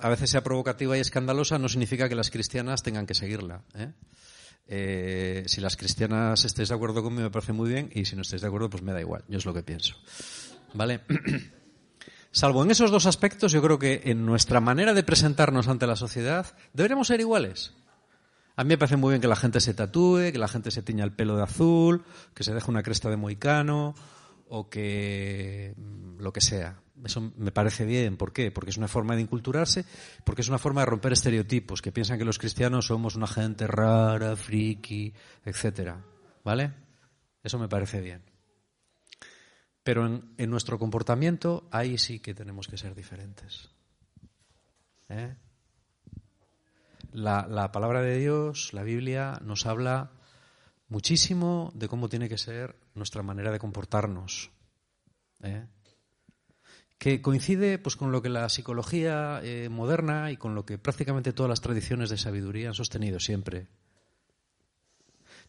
a 0.00 0.08
veces 0.08 0.30
sea 0.30 0.42
provocativa 0.42 0.98
y 0.98 1.00
escandalosa, 1.00 1.58
no 1.58 1.68
significa 1.68 2.08
que 2.08 2.16
las 2.16 2.30
cristianas 2.30 2.82
tengan 2.82 3.06
que 3.06 3.14
seguirla. 3.14 3.62
si 4.66 5.60
las 5.60 5.76
cristianas 5.76 6.44
estáis 6.44 6.70
de 6.70 6.74
acuerdo 6.74 7.04
conmigo, 7.04 7.22
me 7.22 7.30
parece 7.30 7.52
muy 7.52 7.70
bien, 7.70 7.90
y 7.94 8.04
si 8.06 8.16
no 8.16 8.22
estáis 8.22 8.42
de 8.42 8.48
acuerdo, 8.48 8.68
pues 8.68 8.82
me 8.82 8.92
da 8.92 9.00
igual. 9.00 9.22
Yo 9.28 9.38
es 9.38 9.46
lo 9.46 9.54
que 9.54 9.62
pienso. 9.62 9.94
¿Vale? 10.74 11.02
Salvo 12.36 12.62
en 12.62 12.70
esos 12.70 12.90
dos 12.90 13.06
aspectos, 13.06 13.52
yo 13.52 13.62
creo 13.62 13.78
que 13.78 14.02
en 14.04 14.26
nuestra 14.26 14.60
manera 14.60 14.92
de 14.92 15.02
presentarnos 15.02 15.68
ante 15.68 15.86
la 15.86 15.96
sociedad 15.96 16.46
deberíamos 16.74 17.06
ser 17.06 17.20
iguales. 17.20 17.72
A 18.56 18.64
mí 18.64 18.68
me 18.68 18.78
parece 18.78 18.96
muy 18.96 19.12
bien 19.12 19.22
que 19.22 19.28
la 19.28 19.36
gente 19.36 19.60
se 19.60 19.72
tatúe, 19.72 20.32
que 20.32 20.38
la 20.38 20.48
gente 20.48 20.70
se 20.70 20.82
tiña 20.82 21.04
el 21.04 21.12
pelo 21.12 21.36
de 21.36 21.44
azul, 21.44 22.04
que 22.34 22.44
se 22.44 22.52
deje 22.52 22.70
una 22.70 22.82
cresta 22.82 23.08
de 23.08 23.16
moicano 23.16 23.94
o 24.48 24.68
que 24.68 25.74
mm, 25.76 26.20
lo 26.20 26.32
que 26.32 26.40
sea. 26.40 26.80
Eso 27.04 27.32
me 27.36 27.52
parece 27.52 27.84
bien. 27.84 28.16
¿Por 28.16 28.32
qué? 28.32 28.50
Porque 28.50 28.70
es 28.70 28.76
una 28.76 28.88
forma 28.88 29.14
de 29.14 29.22
inculturarse, 29.22 29.84
porque 30.24 30.42
es 30.42 30.48
una 30.48 30.58
forma 30.58 30.80
de 30.80 30.86
romper 30.86 31.12
estereotipos, 31.12 31.82
que 31.82 31.92
piensan 31.92 32.18
que 32.18 32.24
los 32.24 32.38
cristianos 32.38 32.86
somos 32.86 33.16
una 33.16 33.26
gente 33.26 33.66
rara, 33.66 34.34
friki, 34.34 35.12
etcétera. 35.44 36.02
¿Vale? 36.42 36.72
Eso 37.42 37.58
me 37.58 37.68
parece 37.68 38.00
bien. 38.00 38.22
Pero 39.82 40.04
en, 40.06 40.50
nuestro 40.50 40.80
comportamiento 40.80 41.68
ahí 41.70 41.96
sí 41.96 42.18
que 42.18 42.34
tenemos 42.34 42.66
que 42.66 42.76
ser 42.76 42.94
diferentes. 42.94 43.70
¿Eh? 45.08 45.36
La, 47.12 47.70
palabra 47.70 48.02
de 48.02 48.18
Dios, 48.18 48.72
la 48.72 48.82
Biblia, 48.82 49.38
nos 49.44 49.64
habla 49.64 50.10
muchísimo 50.88 51.70
de 51.74 51.86
cómo 51.86 52.08
tiene 52.08 52.28
que 52.28 52.36
ser 52.36 52.74
nuestra 52.96 53.22
manera 53.22 53.52
de 53.52 53.58
comportarnos. 53.58 54.50
¿eh? 55.42 55.66
Que 56.98 57.22
coincide 57.22 57.78
pues, 57.78 57.96
con 57.96 58.10
lo 58.10 58.22
que 58.22 58.28
la 58.28 58.48
psicología 58.48 59.40
eh, 59.42 59.68
moderna 59.68 60.30
y 60.30 60.36
con 60.36 60.54
lo 60.54 60.64
que 60.64 60.78
prácticamente 60.78 61.32
todas 61.32 61.50
las 61.50 61.60
tradiciones 61.60 62.10
de 62.10 62.18
sabiduría 62.18 62.68
han 62.68 62.74
sostenido 62.74 63.20
siempre. 63.20 63.68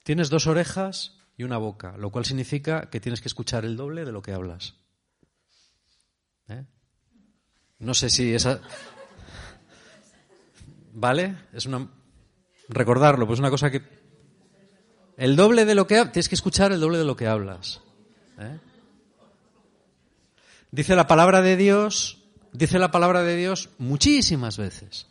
Tienes 0.04 0.30
dos 0.30 0.48
orejas 0.48 1.18
y 1.38 1.44
una 1.44 1.58
boca, 1.58 1.98
lo 1.98 2.12
cual 2.12 2.26
significa 2.26 2.90
que 2.90 3.00
tienes 3.00 3.22
que 3.22 3.28
escuchar 3.28 3.66
el 3.66 3.78
doble 3.78 4.06
de 4.06 4.12
lo 4.12 4.22
que 4.22 4.34
hablas. 4.34 4.76
¿Eh? 6.48 6.66
No 7.80 7.94
sé 7.94 8.10
si 8.10 8.34
esa. 8.34 8.60
¿Vale? 10.94 11.36
Es 11.54 11.66
una. 11.66 11.88
Recordarlo, 12.70 13.28
pues 13.28 13.40
una 13.40 13.50
cosa 13.50 13.70
que. 13.70 13.97
El 15.18 15.36
doble 15.36 15.66
de 15.66 15.76
lo 15.76 15.88
que. 15.88 15.96
Tienes 16.06 16.30
que 16.30 16.36
escuchar 16.36 16.72
el 16.72 16.80
doble 16.80 17.00
de 17.00 17.04
lo 17.04 17.16
que 17.16 17.28
hablas. 17.28 17.82
¿Eh? 18.40 18.60
Dice 20.72 20.96
la 20.96 21.08
palabra 21.08 21.42
de 21.42 21.58
Dios. 21.58 22.24
Dice 22.54 22.80
la 22.80 22.92
palabra 22.92 23.24
de 23.24 23.36
Dios 23.36 23.70
muchísimas 23.80 24.58
veces. 24.58 25.08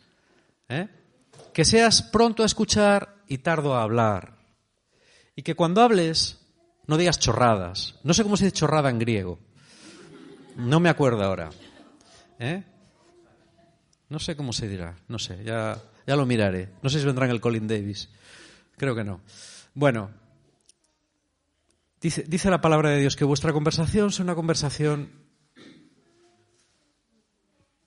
¿eh? 0.69 0.87
Que 1.53 1.65
seas 1.65 2.01
pronto 2.01 2.43
a 2.43 2.45
escuchar 2.45 3.15
y 3.27 3.39
tardo 3.39 3.75
a 3.75 3.83
hablar. 3.83 4.37
Y 5.35 5.43
que 5.43 5.55
cuando 5.55 5.81
hables 5.81 6.39
no 6.87 6.97
digas 6.97 7.19
chorradas. 7.19 7.95
No 8.03 8.13
sé 8.13 8.23
cómo 8.23 8.37
se 8.37 8.45
dice 8.45 8.57
chorrada 8.57 8.89
en 8.89 8.99
griego. 8.99 9.39
No 10.55 10.79
me 10.79 10.89
acuerdo 10.89 11.23
ahora. 11.23 11.49
¿Eh? 12.39 12.63
No 14.09 14.19
sé 14.19 14.37
cómo 14.37 14.53
se 14.53 14.69
dirá. 14.69 14.95
No 15.09 15.19
sé, 15.19 15.43
ya, 15.43 15.77
ya 16.05 16.15
lo 16.15 16.25
miraré. 16.25 16.69
No 16.81 16.89
sé 16.89 16.99
si 16.99 17.05
vendrá 17.05 17.25
en 17.25 17.31
el 17.31 17.41
Colin 17.41 17.67
Davis. 17.67 18.09
Creo 18.77 18.95
que 18.95 19.03
no. 19.03 19.21
Bueno, 19.77 20.09
dice, 22.01 22.49
la 22.49 22.61
palabra 22.61 22.89
de 22.89 22.99
Dios 22.99 23.15
que 23.15 23.23
vuestra 23.23 23.53
conversación 23.53 24.11
sea 24.11 24.23
una 24.23 24.33
conversación 24.33 25.11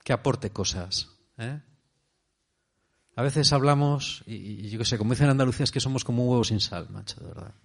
que 0.01 0.13
aporte 0.13 0.51
cosas. 0.51 1.09
¿eh? 1.37 1.59
A 3.17 3.21
veces 3.21 3.51
hablamos, 3.51 4.23
y, 4.25 4.69
yo 4.69 4.79
qué 4.79 4.85
sé, 4.85 4.97
como 4.97 5.11
dicen 5.11 5.25
en 5.25 5.31
Andalucía, 5.31 5.65
es 5.65 5.71
que 5.71 5.81
somos 5.81 6.05
como 6.05 6.23
un 6.23 6.29
huevo 6.29 6.45
sin 6.45 6.61
sal, 6.61 6.89
macho, 6.91 7.19
de 7.19 7.27
verdad. 7.27 7.55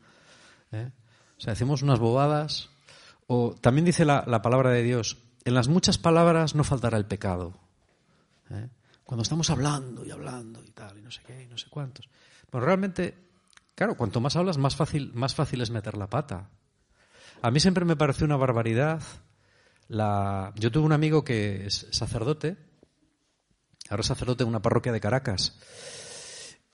¿Eh? 0.72 0.90
O 1.38 1.40
sea, 1.40 1.52
decimos 1.52 1.82
unas 1.82 2.00
bobadas. 2.00 2.70
O 3.28 3.54
también 3.54 3.84
dice 3.84 4.04
la, 4.04 4.24
la 4.26 4.42
palabra 4.42 4.72
de 4.72 4.82
Dios, 4.82 5.18
en 5.44 5.54
las 5.54 5.68
muchas 5.68 5.98
palabras 5.98 6.56
no 6.56 6.64
faltará 6.64 6.98
el 6.98 7.06
pecado. 7.06 7.60
¿Eh? 8.50 8.70
Cuando 9.04 9.22
estamos 9.22 9.50
hablando 9.50 10.04
y 10.04 10.10
hablando 10.10 10.64
y 10.64 10.72
tal, 10.72 10.98
y 10.98 11.02
no 11.02 11.12
sé 11.12 11.22
qué, 11.24 11.44
y 11.44 11.46
no 11.46 11.56
sé 11.56 11.68
cuántos. 11.70 12.08
Bueno, 12.50 12.66
realmente, 12.66 13.25
claro, 13.76 13.96
cuanto 13.96 14.20
más 14.20 14.34
hablas, 14.34 14.58
más 14.58 14.74
fácil, 14.74 15.12
más 15.14 15.36
fácil 15.36 15.60
es 15.60 15.70
meter 15.70 15.96
la 15.96 16.10
pata. 16.10 16.50
A 17.42 17.52
mí 17.52 17.60
siempre 17.60 17.84
me 17.84 17.94
pareció 17.94 18.24
una 18.26 18.36
barbaridad. 18.36 19.02
La... 19.86 20.52
Yo 20.56 20.72
tuve 20.72 20.84
un 20.84 20.92
amigo 20.92 21.22
que 21.22 21.66
es 21.66 21.86
sacerdote, 21.92 22.56
ahora 23.88 24.00
es 24.00 24.06
sacerdote 24.06 24.42
de 24.42 24.48
una 24.50 24.62
parroquia 24.62 24.90
de 24.90 25.00
Caracas. 25.00 25.60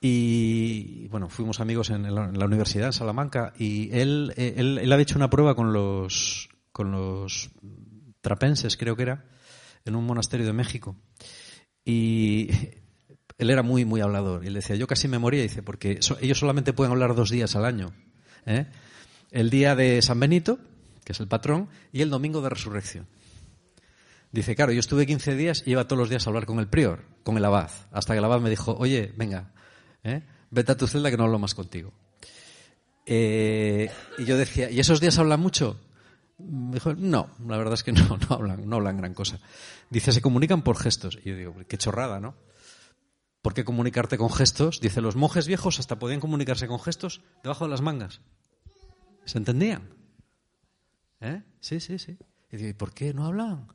Y 0.00 1.06
bueno, 1.08 1.28
fuimos 1.28 1.60
amigos 1.60 1.90
en 1.90 2.12
la, 2.14 2.46
universidad, 2.46 2.86
en 2.86 2.92
Salamanca, 2.92 3.52
y 3.58 3.94
él, 3.96 4.32
eh, 4.36 4.54
él, 4.56 4.78
él 4.78 4.92
había 4.92 5.02
hecho 5.02 5.18
una 5.18 5.30
prueba 5.30 5.54
con 5.54 5.72
los, 5.72 6.48
con 6.72 6.90
los 6.90 7.50
trapenses, 8.20 8.76
creo 8.76 8.96
que 8.96 9.02
era, 9.02 9.26
en 9.84 9.94
un 9.94 10.06
monasterio 10.06 10.46
de 10.46 10.52
México. 10.52 10.96
Y 11.84 12.48
él 13.42 13.50
era 13.50 13.62
muy, 13.62 13.84
muy 13.84 14.00
hablador. 14.00 14.44
Y 14.44 14.48
él 14.48 14.54
decía, 14.54 14.76
yo 14.76 14.86
casi 14.86 15.08
me 15.08 15.18
moría, 15.18 15.42
dice, 15.42 15.62
porque 15.62 16.00
ellos 16.20 16.38
solamente 16.38 16.72
pueden 16.72 16.92
hablar 16.92 17.14
dos 17.14 17.30
días 17.30 17.54
al 17.56 17.64
año. 17.64 17.92
¿eh? 18.46 18.66
El 19.30 19.50
día 19.50 19.76
de 19.76 20.00
San 20.02 20.18
Benito, 20.18 20.58
que 21.04 21.12
es 21.12 21.20
el 21.20 21.28
patrón, 21.28 21.68
y 21.92 22.02
el 22.02 22.10
domingo 22.10 22.40
de 22.40 22.48
resurrección. 22.48 23.06
Dice, 24.32 24.56
claro, 24.56 24.72
yo 24.72 24.80
estuve 24.80 25.06
15 25.06 25.36
días 25.36 25.62
y 25.66 25.72
iba 25.72 25.86
todos 25.86 25.98
los 25.98 26.08
días 26.08 26.26
a 26.26 26.30
hablar 26.30 26.46
con 26.46 26.58
el 26.58 26.66
prior, 26.66 27.04
con 27.22 27.36
el 27.36 27.44
abad, 27.44 27.70
hasta 27.90 28.14
que 28.14 28.18
el 28.18 28.24
abad 28.24 28.40
me 28.40 28.48
dijo, 28.48 28.74
oye, 28.78 29.12
venga, 29.16 29.52
¿eh? 30.04 30.22
vete 30.50 30.72
a 30.72 30.76
tu 30.76 30.86
celda 30.86 31.10
que 31.10 31.18
no 31.18 31.24
hablo 31.24 31.38
más 31.38 31.54
contigo. 31.54 31.92
Eh, 33.04 33.90
y 34.18 34.24
yo 34.24 34.38
decía, 34.38 34.70
¿y 34.70 34.80
esos 34.80 35.00
días 35.00 35.18
hablan 35.18 35.40
mucho? 35.40 35.78
Me 36.38 36.74
dijo, 36.74 36.94
no, 36.94 37.28
la 37.46 37.56
verdad 37.58 37.74
es 37.74 37.82
que 37.82 37.92
no, 37.92 38.16
no 38.16 38.36
hablan, 38.36 38.68
no 38.68 38.76
hablan 38.76 38.96
gran 38.96 39.12
cosa. 39.12 39.38
Dice, 39.90 40.12
se 40.12 40.22
comunican 40.22 40.62
por 40.62 40.78
gestos. 40.78 41.18
Y 41.24 41.30
yo 41.30 41.36
digo, 41.36 41.54
qué 41.68 41.76
chorrada, 41.76 42.20
¿no? 42.20 42.34
¿Por 43.42 43.54
qué 43.54 43.64
comunicarte 43.64 44.16
con 44.18 44.30
gestos? 44.32 44.80
Dice, 44.80 45.00
los 45.00 45.16
monjes 45.16 45.46
viejos 45.48 45.78
hasta 45.80 45.98
podían 45.98 46.20
comunicarse 46.20 46.68
con 46.68 46.78
gestos 46.80 47.22
debajo 47.42 47.64
de 47.64 47.70
las 47.70 47.80
mangas. 47.80 48.20
¿Se 49.24 49.38
entendían? 49.38 49.90
¿Eh? 51.20 51.42
Sí, 51.60 51.80
sí, 51.80 51.98
sí. 51.98 52.16
Y 52.50 52.56
digo, 52.56 52.68
¿y 52.70 52.72
por 52.74 52.94
qué 52.94 53.12
no 53.12 53.26
hablan? 53.26 53.66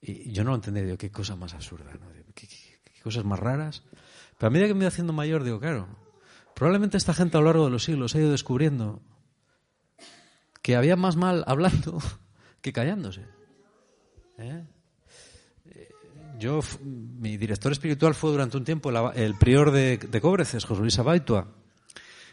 Y 0.00 0.32
yo 0.32 0.44
no 0.44 0.50
lo 0.50 0.56
entendía, 0.56 0.84
digo, 0.84 0.96
qué 0.96 1.10
cosa 1.10 1.36
más 1.36 1.54
absurda, 1.54 1.92
¿no? 1.94 2.06
¿Qué, 2.34 2.46
qué- 2.46 2.70
cosas 3.02 3.24
más 3.24 3.40
raras. 3.40 3.82
Pero 4.38 4.48
a 4.48 4.50
medida 4.50 4.68
que 4.68 4.74
me 4.74 4.80
iba 4.80 4.88
haciendo 4.88 5.12
mayor, 5.14 5.42
digo, 5.42 5.58
claro, 5.58 5.88
probablemente 6.54 6.98
esta 6.98 7.14
gente 7.14 7.36
a 7.36 7.40
lo 7.40 7.46
largo 7.46 7.64
de 7.64 7.70
los 7.70 7.84
siglos 7.84 8.14
ha 8.14 8.18
ido 8.18 8.30
descubriendo 8.30 9.00
que 10.62 10.76
había 10.76 10.96
más 10.96 11.16
mal 11.16 11.42
hablando 11.46 11.98
que 12.60 12.72
callándose. 12.74 13.24
Eh, 14.38 14.66
Yo, 16.40 16.60
mi 16.82 17.36
director 17.36 17.70
espiritual 17.70 18.14
fue 18.14 18.30
durante 18.30 18.56
un 18.56 18.64
tiempo 18.64 18.90
el, 19.10 19.34
prior 19.34 19.70
de, 19.70 19.98
de 19.98 20.20
Cóbreces, 20.22 20.64
José 20.64 20.80
Luis 20.80 20.98
Abaitua. 20.98 21.48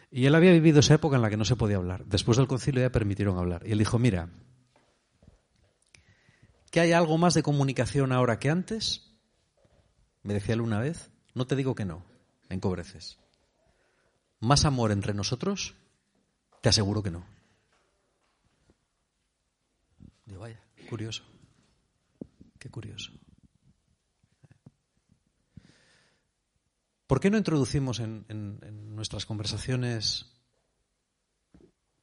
Y 0.10 0.26
él 0.26 0.34
había 0.34 0.54
vivido 0.54 0.80
esa 0.80 0.94
época 0.94 1.18
en 1.18 1.22
la 1.22 1.30
que 1.30 1.36
no 1.36 1.44
se 1.44 1.58
podía 1.58 1.76
hablar. 1.76 2.06
Después 2.06 2.38
del 2.38 2.48
concilio 2.48 2.82
ya 2.82 2.90
permitieron 2.90 3.38
hablar. 3.38 3.64
Y 3.68 3.74
él 3.74 3.80
dijo, 3.80 4.00
mira, 4.00 4.30
que 6.72 6.80
hay 6.80 6.94
algo 6.94 7.18
más 7.18 7.34
de 7.34 7.44
comunicación 7.44 8.14
ahora 8.14 8.40
que 8.40 8.50
antes. 8.50 9.12
Me 10.24 10.34
decía 10.34 10.54
él 10.54 10.62
una 10.62 10.80
vez, 10.80 11.12
no 11.34 11.46
te 11.46 11.58
digo 11.58 11.76
que 11.76 11.84
no, 11.84 12.06
en 12.48 12.62
Cobreces. 12.62 13.20
Más 14.40 14.64
amor 14.64 14.92
entre 14.92 15.14
nosotros, 15.14 15.76
te 16.62 16.70
aseguro 16.70 17.04
que 17.04 17.12
no. 17.12 17.26
Digo, 20.26 20.40
vaya, 20.42 20.62
curioso. 20.90 21.24
Qué 22.58 22.70
curioso. 22.70 23.12
¿Por 27.18 27.22
qué 27.24 27.32
no 27.32 27.38
introducimos 27.40 28.00
en, 28.00 28.60
nuestras 28.96 29.26
conversaciones 29.26 30.28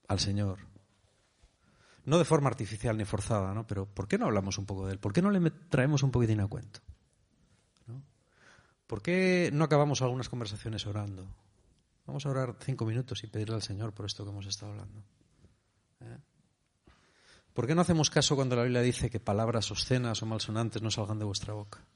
al 0.08 0.18
Señor? 0.18 0.58
No 2.04 2.18
de 2.18 2.24
forma 2.24 2.48
artificial 2.48 2.96
ni 2.96 3.04
forzada, 3.04 3.54
¿no? 3.54 3.64
Pero 3.64 3.86
¿por 3.86 4.08
qué 4.08 4.18
no 4.18 4.24
hablamos 4.24 4.58
un 4.58 4.66
poco 4.66 4.86
de 4.86 4.94
Él? 4.94 4.98
¿Por 4.98 5.12
qué 5.12 5.22
no 5.22 5.30
le 5.30 5.52
traemos 5.52 6.02
un 6.02 6.10
poquitín 6.10 6.40
a 6.40 6.48
cuento? 6.48 6.80
¿No? 7.86 8.02
¿Por 8.88 9.02
qué 9.02 9.50
no 9.52 9.62
acabamos 9.62 10.02
algunas 10.02 10.28
conversaciones 10.28 10.84
orando? 10.84 11.28
Vamos 12.06 12.26
a 12.26 12.30
orar 12.30 12.56
cinco 12.58 12.84
minutos 12.84 13.22
y 13.22 13.28
pedirle 13.28 13.54
al 13.54 13.62
Señor 13.62 13.92
por 13.94 14.06
esto 14.06 14.24
que 14.24 14.30
hemos 14.30 14.46
estado 14.46 14.72
hablando. 14.72 15.04
¿Eh? 16.00 16.18
¿Por 17.52 17.68
qué 17.68 17.76
no 17.76 17.82
hacemos 17.82 18.10
caso 18.10 18.34
cuando 18.34 18.56
la 18.56 18.64
Biblia 18.64 18.80
dice 18.80 19.10
que 19.10 19.20
palabras 19.20 19.70
obscenas 19.70 20.20
o 20.24 20.26
malsonantes 20.26 20.82
no 20.82 20.90
salgan 20.90 21.20
de 21.20 21.24
vuestra 21.24 21.54
boca? 21.54 21.86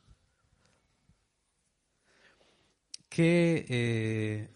Que 3.08 3.66
eh, 3.68 4.50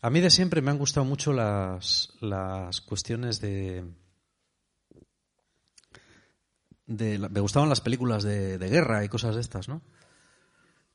a 0.00 0.10
mí 0.10 0.20
de 0.20 0.30
siempre 0.30 0.62
me 0.62 0.70
han 0.70 0.78
gustado 0.78 1.04
mucho 1.04 1.32
las, 1.32 2.12
las 2.20 2.80
cuestiones 2.80 3.40
de, 3.40 3.84
me 6.86 7.40
gustaban 7.40 7.68
las 7.68 7.80
películas 7.80 8.22
de, 8.22 8.58
de 8.58 8.68
guerra 8.68 9.04
y 9.04 9.08
cosas 9.08 9.34
de 9.34 9.40
estas, 9.40 9.68
¿no? 9.68 9.82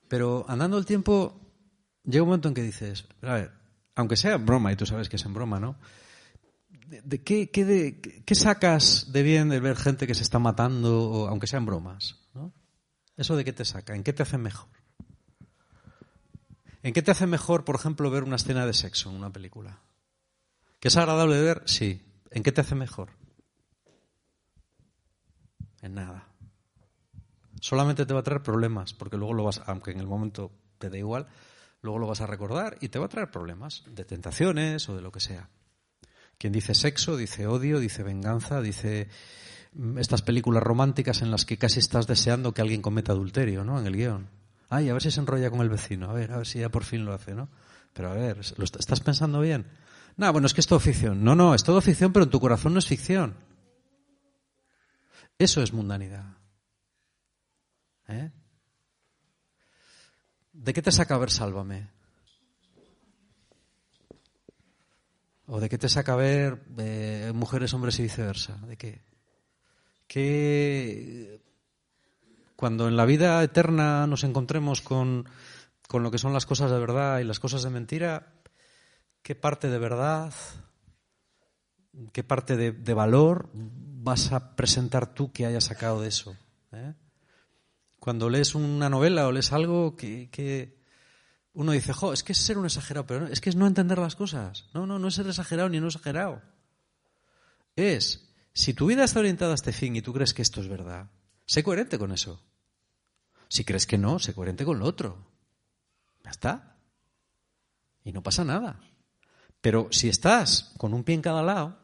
Pero 0.07 0.45
andando 0.47 0.77
el 0.77 0.85
tiempo 0.85 1.39
llega 2.03 2.23
un 2.23 2.29
momento 2.29 2.47
en 2.47 2.53
que 2.53 2.63
dices, 2.63 3.05
a 3.21 3.33
ver, 3.33 3.51
aunque 3.95 4.15
sea 4.15 4.37
broma, 4.37 4.71
y 4.71 4.75
tú 4.75 4.85
sabes 4.85 5.09
que 5.09 5.15
es 5.17 5.25
en 5.25 5.33
broma, 5.33 5.59
¿no? 5.59 5.77
¿De, 7.03 7.21
qué, 7.21 7.49
qué 7.51 7.65
de- 7.65 7.99
qué- 7.99 8.35
sacas 8.35 9.11
de 9.11 9.21
bien 9.23 9.49
de 9.49 9.59
ver 9.59 9.75
gente 9.75 10.07
que 10.07 10.15
se 10.15 10.23
está 10.23 10.39
matando, 10.39 11.27
aunque 11.29 11.47
sean 11.47 11.65
bromas? 11.65 12.15
¿no? 12.33 12.53
¿Eso 13.17 13.35
de 13.35 13.43
qué 13.43 13.51
te 13.51 13.65
saca? 13.65 13.93
¿En 13.95 14.03
qué 14.03 14.13
te 14.13 14.23
hace 14.23 14.37
mejor? 14.37 14.69
¿En 16.87 16.93
qué 16.93 17.01
te 17.01 17.11
hace 17.11 17.27
mejor, 17.27 17.65
por 17.65 17.75
ejemplo, 17.75 18.09
ver 18.09 18.23
una 18.23 18.37
escena 18.37 18.65
de 18.65 18.71
sexo 18.71 19.09
en 19.09 19.17
una 19.17 19.29
película? 19.29 19.81
¿Que 20.79 20.87
es 20.87 20.95
agradable 20.95 21.35
de 21.35 21.41
ver? 21.41 21.63
Sí. 21.65 22.01
¿En 22.31 22.43
qué 22.43 22.53
te 22.53 22.61
hace 22.61 22.75
mejor? 22.75 23.09
En 25.81 25.95
nada. 25.95 26.29
Solamente 27.59 28.05
te 28.05 28.13
va 28.13 28.21
a 28.21 28.23
traer 28.23 28.41
problemas, 28.41 28.93
porque 28.93 29.17
luego 29.17 29.33
lo 29.33 29.43
vas, 29.43 29.61
aunque 29.65 29.91
en 29.91 29.99
el 29.99 30.07
momento 30.07 30.53
te 30.77 30.89
da 30.89 30.97
igual, 30.97 31.27
luego 31.81 31.99
lo 31.99 32.07
vas 32.07 32.21
a 32.21 32.25
recordar 32.25 32.77
y 32.79 32.87
te 32.87 32.99
va 32.99 33.07
a 33.07 33.09
traer 33.09 33.31
problemas 33.31 33.83
de 33.87 34.05
tentaciones 34.05 34.87
o 34.87 34.95
de 34.95 35.01
lo 35.01 35.11
que 35.11 35.19
sea. 35.19 35.49
Quien 36.37 36.53
dice 36.53 36.73
sexo, 36.73 37.17
dice 37.17 37.47
odio, 37.47 37.81
dice 37.81 38.01
venganza, 38.01 38.61
dice 38.61 39.09
mm, 39.73 39.97
estas 39.97 40.21
películas 40.21 40.63
románticas 40.63 41.21
en 41.21 41.31
las 41.31 41.43
que 41.43 41.57
casi 41.57 41.79
estás 41.79 42.07
deseando 42.07 42.53
que 42.53 42.61
alguien 42.61 42.81
cometa 42.81 43.11
adulterio, 43.11 43.65
¿no? 43.65 43.77
En 43.77 43.87
el 43.87 43.97
guion. 43.97 44.36
Ay, 44.69 44.89
a 44.89 44.93
ver 44.93 45.01
si 45.01 45.11
se 45.11 45.19
enrolla 45.19 45.49
con 45.49 45.61
el 45.61 45.69
vecino, 45.69 46.09
a 46.09 46.13
ver, 46.13 46.31
a 46.31 46.37
ver 46.37 46.47
si 46.47 46.59
ya 46.59 46.69
por 46.69 46.83
fin 46.83 47.05
lo 47.05 47.13
hace, 47.13 47.33
¿no? 47.33 47.49
Pero 47.93 48.09
a 48.11 48.13
ver, 48.13 48.37
¿lo 48.57 48.63
est- 48.63 48.75
estás 48.75 48.99
pensando 48.99 49.39
bien? 49.39 49.65
No, 50.17 50.31
bueno, 50.31 50.47
es 50.47 50.53
que 50.53 50.61
es 50.61 50.67
todo 50.67 50.79
ficción. 50.79 51.23
No, 51.23 51.35
no, 51.35 51.53
es 51.55 51.63
todo 51.63 51.79
ficción, 51.81 52.11
pero 52.11 52.25
en 52.25 52.29
tu 52.31 52.39
corazón 52.39 52.73
no 52.73 52.79
es 52.79 52.87
ficción. 52.87 53.35
Eso 55.39 55.61
es 55.61 55.71
mundanidad. 55.73 56.25
¿Eh? 58.07 58.31
¿De 60.53 60.73
qué 60.73 60.81
te 60.81 60.91
saca 60.91 61.17
ver 61.17 61.29
Sálvame? 61.29 61.87
¿O 65.47 65.59
de 65.61 65.69
qué 65.69 65.77
te 65.77 65.87
saca 65.87 66.15
ver 66.15 66.61
eh, 66.77 67.31
mujeres, 67.33 67.73
hombres 67.73 67.99
y 67.99 68.03
viceversa? 68.03 68.57
¿De 68.67 68.75
qué? 68.75 69.01
¿Qué 70.07 71.41
cuando 72.57 72.87
en 72.87 72.97
la 72.97 73.05
vida 73.05 73.41
eterna 73.43 74.07
nos 74.07 74.23
encontremos 74.23 74.81
con, 74.81 75.29
con 75.87 76.01
lo 76.01 76.09
que 76.09 76.17
son 76.17 76.33
las 76.33 76.47
cosas 76.47 76.71
de 76.71 76.79
verdad 76.79 77.19
y 77.19 77.23
las 77.23 77.39
cosas 77.39 77.61
de 77.61 77.69
mentira, 77.69 78.33
¿qué 79.21 79.35
parte 79.35 79.69
de 79.69 79.77
verdad, 79.77 80.33
qué 82.11 82.23
parte 82.23 82.57
de, 82.57 82.93
valor 82.95 83.51
vas 83.53 84.31
a 84.31 84.55
presentar 84.55 85.13
tú 85.13 85.31
que 85.31 85.45
hayas 85.45 85.65
sacado 85.65 86.01
de 86.01 86.07
eso? 86.07 86.35
¿eh? 86.71 86.95
Cuando 87.99 88.27
lees 88.27 88.55
una 88.55 88.89
novela 88.89 89.27
o 89.27 89.31
lees 89.31 89.53
algo 89.53 89.95
que, 89.95 90.31
que 90.31 90.81
uno 91.53 91.73
dice, 91.73 91.93
jo, 91.93 92.11
es 92.11 92.23
que 92.23 92.31
es 92.31 92.39
ser 92.39 92.57
un 92.57 92.65
exagerado, 92.65 93.05
pero 93.05 93.27
es 93.27 93.39
que 93.39 93.51
es 93.51 93.55
no 93.55 93.67
entender 93.67 93.99
las 93.99 94.15
cosas. 94.15 94.65
No, 94.73 94.87
no, 94.87 94.97
no 94.97 95.09
es 95.09 95.13
ser 95.13 95.27
exagerado 95.27 95.69
ni 95.69 95.79
no 95.79 95.87
exagerado. 95.87 96.41
Es, 97.75 98.33
si 98.51 98.73
tu 98.73 98.87
vida 98.87 99.03
está 99.03 99.19
orientada 99.19 99.51
a 99.51 99.55
este 99.55 99.73
fin 99.73 99.95
y 99.95 100.01
tú 100.01 100.11
crees 100.11 100.33
que 100.33 100.41
esto 100.41 100.59
es 100.59 100.67
verdad, 100.67 101.11
sé 101.47 101.63
coherente 101.63 101.97
con 101.97 102.11
eso. 102.11 102.39
Si 103.47 103.63
crees 103.63 103.87
que 103.87 103.97
no, 103.97 104.19
sé 104.19 104.35
coherente 104.35 104.65
con 104.65 104.77
lo 104.77 104.85
otro. 104.85 105.25
Ya 106.23 106.29
está. 106.29 106.77
Y 108.03 108.11
no 108.11 108.21
pasa 108.21 108.43
nada. 108.43 108.79
Pero 109.61 109.87
si 109.91 110.09
estás 110.09 110.73
con 110.77 110.93
un 110.93 111.03
pie 111.03 111.15
en 111.15 111.21
cada 111.21 111.41
lado, 111.41 111.79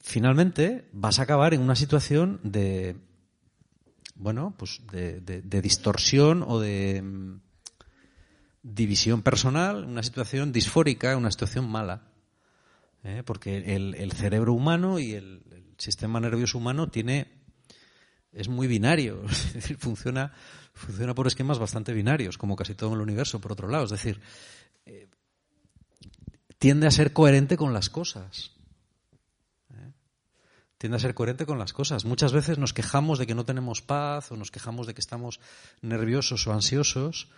finalmente 0.00 0.88
vas 0.92 1.18
a 1.18 1.22
acabar 1.22 1.52
en 1.52 1.60
una 1.60 1.76
situación 1.76 2.40
de 2.42 2.96
bueno, 4.18 4.54
pues 4.56 4.80
de, 4.90 5.20
de- 5.20 5.60
distorsión 5.60 6.42
o 6.42 6.58
de 6.58 7.02
mm, 7.02 7.40
división 8.62 9.22
personal, 9.22 9.84
una 9.84 10.02
situación 10.02 10.52
disfórica, 10.52 11.16
una 11.16 11.30
situación 11.30 11.68
mala. 11.68 12.08
¿eh? 13.04 13.22
Porque 13.26 13.58
el, 13.76 13.94
el 13.94 14.12
cerebro 14.12 14.54
humano 14.54 14.98
y 14.98 15.12
el, 15.12 15.42
el 15.50 15.74
sistema 15.76 16.18
nervioso 16.18 16.56
humano 16.56 16.88
tiene 16.88 17.35
es 18.36 18.48
muy 18.48 18.66
binario, 18.68 19.22
es 19.28 19.54
decir, 19.54 19.78
funciona, 19.78 20.32
funciona 20.74 21.14
por 21.14 21.26
esquemas 21.26 21.58
bastante 21.58 21.92
binarios, 21.92 22.38
como 22.38 22.54
casi 22.54 22.74
todo 22.74 22.90
en 22.90 22.96
el 22.96 23.02
universo, 23.02 23.40
por 23.40 23.52
otro 23.52 23.68
lado. 23.68 23.84
Es 23.84 23.90
decir, 23.90 24.20
eh, 24.84 25.08
tiende 26.58 26.86
a 26.86 26.90
ser 26.90 27.12
coherente 27.12 27.56
con 27.56 27.72
las 27.72 27.88
cosas. 27.88 28.52
¿eh? 29.70 29.92
Tiende 30.76 30.96
a 30.96 31.00
ser 31.00 31.14
coherente 31.14 31.46
con 31.46 31.58
las 31.58 31.72
cosas. 31.72 32.04
Muchas 32.04 32.32
veces 32.32 32.58
nos 32.58 32.74
quejamos 32.74 33.18
de 33.18 33.26
que 33.26 33.34
no 33.34 33.46
tenemos 33.46 33.80
paz 33.80 34.30
o 34.30 34.36
nos 34.36 34.50
quejamos 34.50 34.86
de 34.86 34.94
que 34.94 35.00
estamos 35.00 35.40
nerviosos 35.80 36.46
o 36.46 36.52
ansiosos 36.52 37.28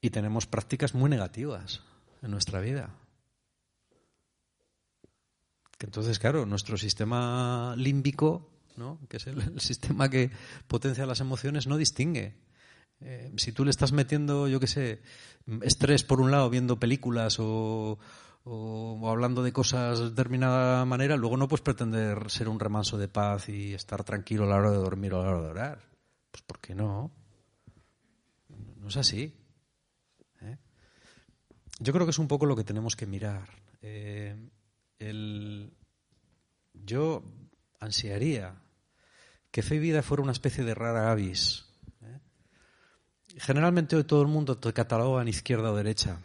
y 0.00 0.10
tenemos 0.10 0.46
prácticas 0.46 0.94
muy 0.94 1.10
negativas 1.10 1.82
en 2.22 2.30
nuestra 2.30 2.60
vida. 2.60 2.94
Entonces, 5.80 6.18
claro, 6.18 6.46
nuestro 6.46 6.78
sistema 6.78 7.74
límbico, 7.76 8.53
¿no? 8.76 8.98
que 9.08 9.16
es 9.18 9.26
el, 9.26 9.60
sistema 9.60 10.08
que 10.08 10.30
potencia 10.68 11.06
las 11.06 11.20
emociones, 11.20 11.66
no 11.66 11.76
distingue. 11.76 12.36
Eh, 13.00 13.32
si 13.36 13.52
tú 13.52 13.64
le 13.64 13.70
estás 13.70 13.92
metiendo, 13.92 14.48
yo 14.48 14.60
qué 14.60 14.66
sé, 14.66 15.02
estrés 15.62 16.04
por 16.04 16.20
un 16.20 16.30
lado 16.30 16.48
viendo 16.48 16.78
películas 16.78 17.38
o, 17.40 17.98
o- 18.44 18.98
o 19.00 19.10
hablando 19.10 19.42
de 19.42 19.52
cosas 19.52 19.98
de 19.98 20.10
determinada 20.10 20.84
manera, 20.84 21.16
luego 21.16 21.36
no 21.36 21.48
puedes 21.48 21.62
pretender 21.62 22.30
ser 22.30 22.48
un 22.48 22.60
remanso 22.60 22.96
de 22.96 23.08
paz 23.08 23.48
y 23.48 23.74
estar 23.74 24.04
tranquilo 24.04 24.44
a 24.44 24.48
la 24.48 24.56
hora 24.56 24.70
de 24.70 24.76
dormir 24.76 25.12
o 25.14 25.20
a 25.20 25.24
la 25.24 25.30
hora 25.32 25.42
de 25.42 25.48
orar. 25.48 25.78
Pues 26.30 26.42
¿por 26.42 26.58
qué 26.60 26.74
no? 26.74 27.10
No 28.78 28.88
es 28.88 28.96
así. 28.96 29.34
¿eh? 30.42 30.56
Yo 31.80 31.92
creo 31.92 32.06
que 32.06 32.10
es 32.10 32.18
un 32.18 32.28
poco 32.28 32.46
lo 32.46 32.56
que 32.56 32.64
tenemos 32.64 32.96
que 32.96 33.06
mirar. 33.06 33.48
Eh, 33.82 34.36
el- 34.98 35.72
yo 36.74 37.22
ansiaría 37.80 38.62
que 39.54 39.62
fe 39.62 39.78
vida 39.78 40.02
fuera 40.02 40.20
una 40.20 40.32
especie 40.32 40.64
de 40.64 40.74
rara 40.74 41.12
avis. 41.12 41.64
¿eh? 42.02 42.18
Generalmente 43.38 43.94
hoy 43.94 44.02
todo 44.02 44.20
el 44.20 44.26
mundo 44.26 44.58
te 44.58 44.72
cataloga 44.72 45.22
en 45.22 45.28
izquierda 45.28 45.70
o 45.70 45.76
derecha. 45.76 46.18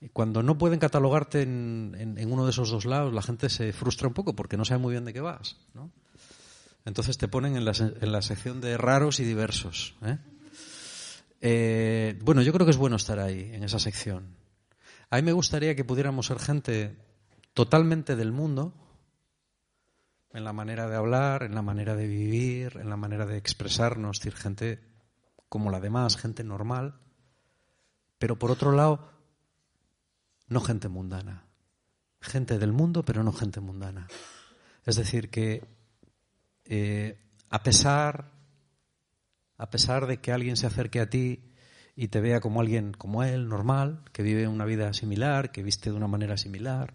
Y 0.00 0.08
cuando 0.08 0.42
no 0.42 0.58
pueden 0.58 0.80
catalogarte 0.80 1.42
en, 1.42 2.18
uno 2.28 2.44
de 2.44 2.50
esos 2.50 2.70
dos 2.70 2.86
lados, 2.86 3.14
la 3.14 3.22
gente 3.22 3.48
se 3.50 3.72
frustra 3.72 4.08
un 4.08 4.14
poco 4.14 4.34
porque 4.34 4.56
no 4.56 4.64
sabe 4.64 4.80
muy 4.80 4.90
bien 4.94 5.04
de 5.04 5.12
qué 5.12 5.20
vas. 5.20 5.56
¿no? 5.74 5.92
Entonces 6.84 7.18
te 7.18 7.28
ponen 7.28 7.54
en 7.54 7.64
la, 7.64 7.72
se- 7.72 7.94
en 8.00 8.10
la 8.10 8.20
sección 8.20 8.60
de 8.60 8.76
raros 8.76 9.20
y 9.20 9.24
diversos. 9.24 9.94
¿eh? 10.02 10.18
Eh, 11.40 12.18
bueno, 12.24 12.42
yo 12.42 12.52
creo 12.52 12.66
que 12.66 12.72
es 12.72 12.76
bueno 12.76 12.96
estar 12.96 13.20
ahí, 13.20 13.48
en 13.54 13.62
esa 13.62 13.78
sección. 13.78 14.34
A 15.08 15.16
mí 15.16 15.22
me 15.22 15.32
gustaría 15.32 15.76
que 15.76 15.84
pudiéramos 15.84 16.26
ser 16.26 16.40
gente 16.40 16.96
totalmente 17.54 18.16
del 18.16 18.32
mundo, 18.32 18.74
en 20.32 20.44
la 20.44 20.52
manera 20.52 20.88
de 20.88 20.96
hablar, 20.96 21.42
en 21.42 21.54
la 21.54 21.62
manera 21.62 21.94
de 21.94 22.06
vivir, 22.06 22.76
en 22.76 22.90
la 22.90 22.96
manera 22.96 23.26
de 23.26 23.36
expresarnos, 23.36 24.18
es 24.18 24.24
decir, 24.24 24.40
gente 24.40 24.80
como 25.48 25.70
la 25.70 25.80
demás, 25.80 26.16
gente 26.16 26.44
normal, 26.44 27.00
pero 28.18 28.38
por 28.38 28.50
otro 28.50 28.72
lado, 28.72 29.10
no 30.48 30.60
gente 30.60 30.88
mundana. 30.88 31.44
Gente 32.20 32.58
del 32.58 32.72
mundo, 32.72 33.04
pero 33.04 33.22
no 33.22 33.32
gente 33.32 33.60
mundana. 33.60 34.08
Es 34.84 34.96
decir, 34.96 35.30
que 35.30 35.64
eh, 36.64 37.18
a 37.48 37.62
pesar 37.62 38.38
a 39.58 39.70
pesar 39.70 40.06
de 40.06 40.20
que 40.20 40.32
alguien 40.32 40.56
se 40.56 40.66
acerque 40.66 41.00
a 41.00 41.10
ti 41.10 41.52
y 41.96 42.08
te 42.08 42.20
vea 42.20 42.40
como 42.40 42.60
alguien 42.60 42.92
como 42.92 43.24
él, 43.24 43.48
normal, 43.48 44.04
que 44.12 44.22
vive 44.22 44.46
una 44.46 44.64
vida 44.64 44.92
similar, 44.92 45.50
que 45.50 45.64
viste 45.64 45.90
de 45.90 45.96
una 45.96 46.06
manera 46.06 46.36
similar, 46.36 46.94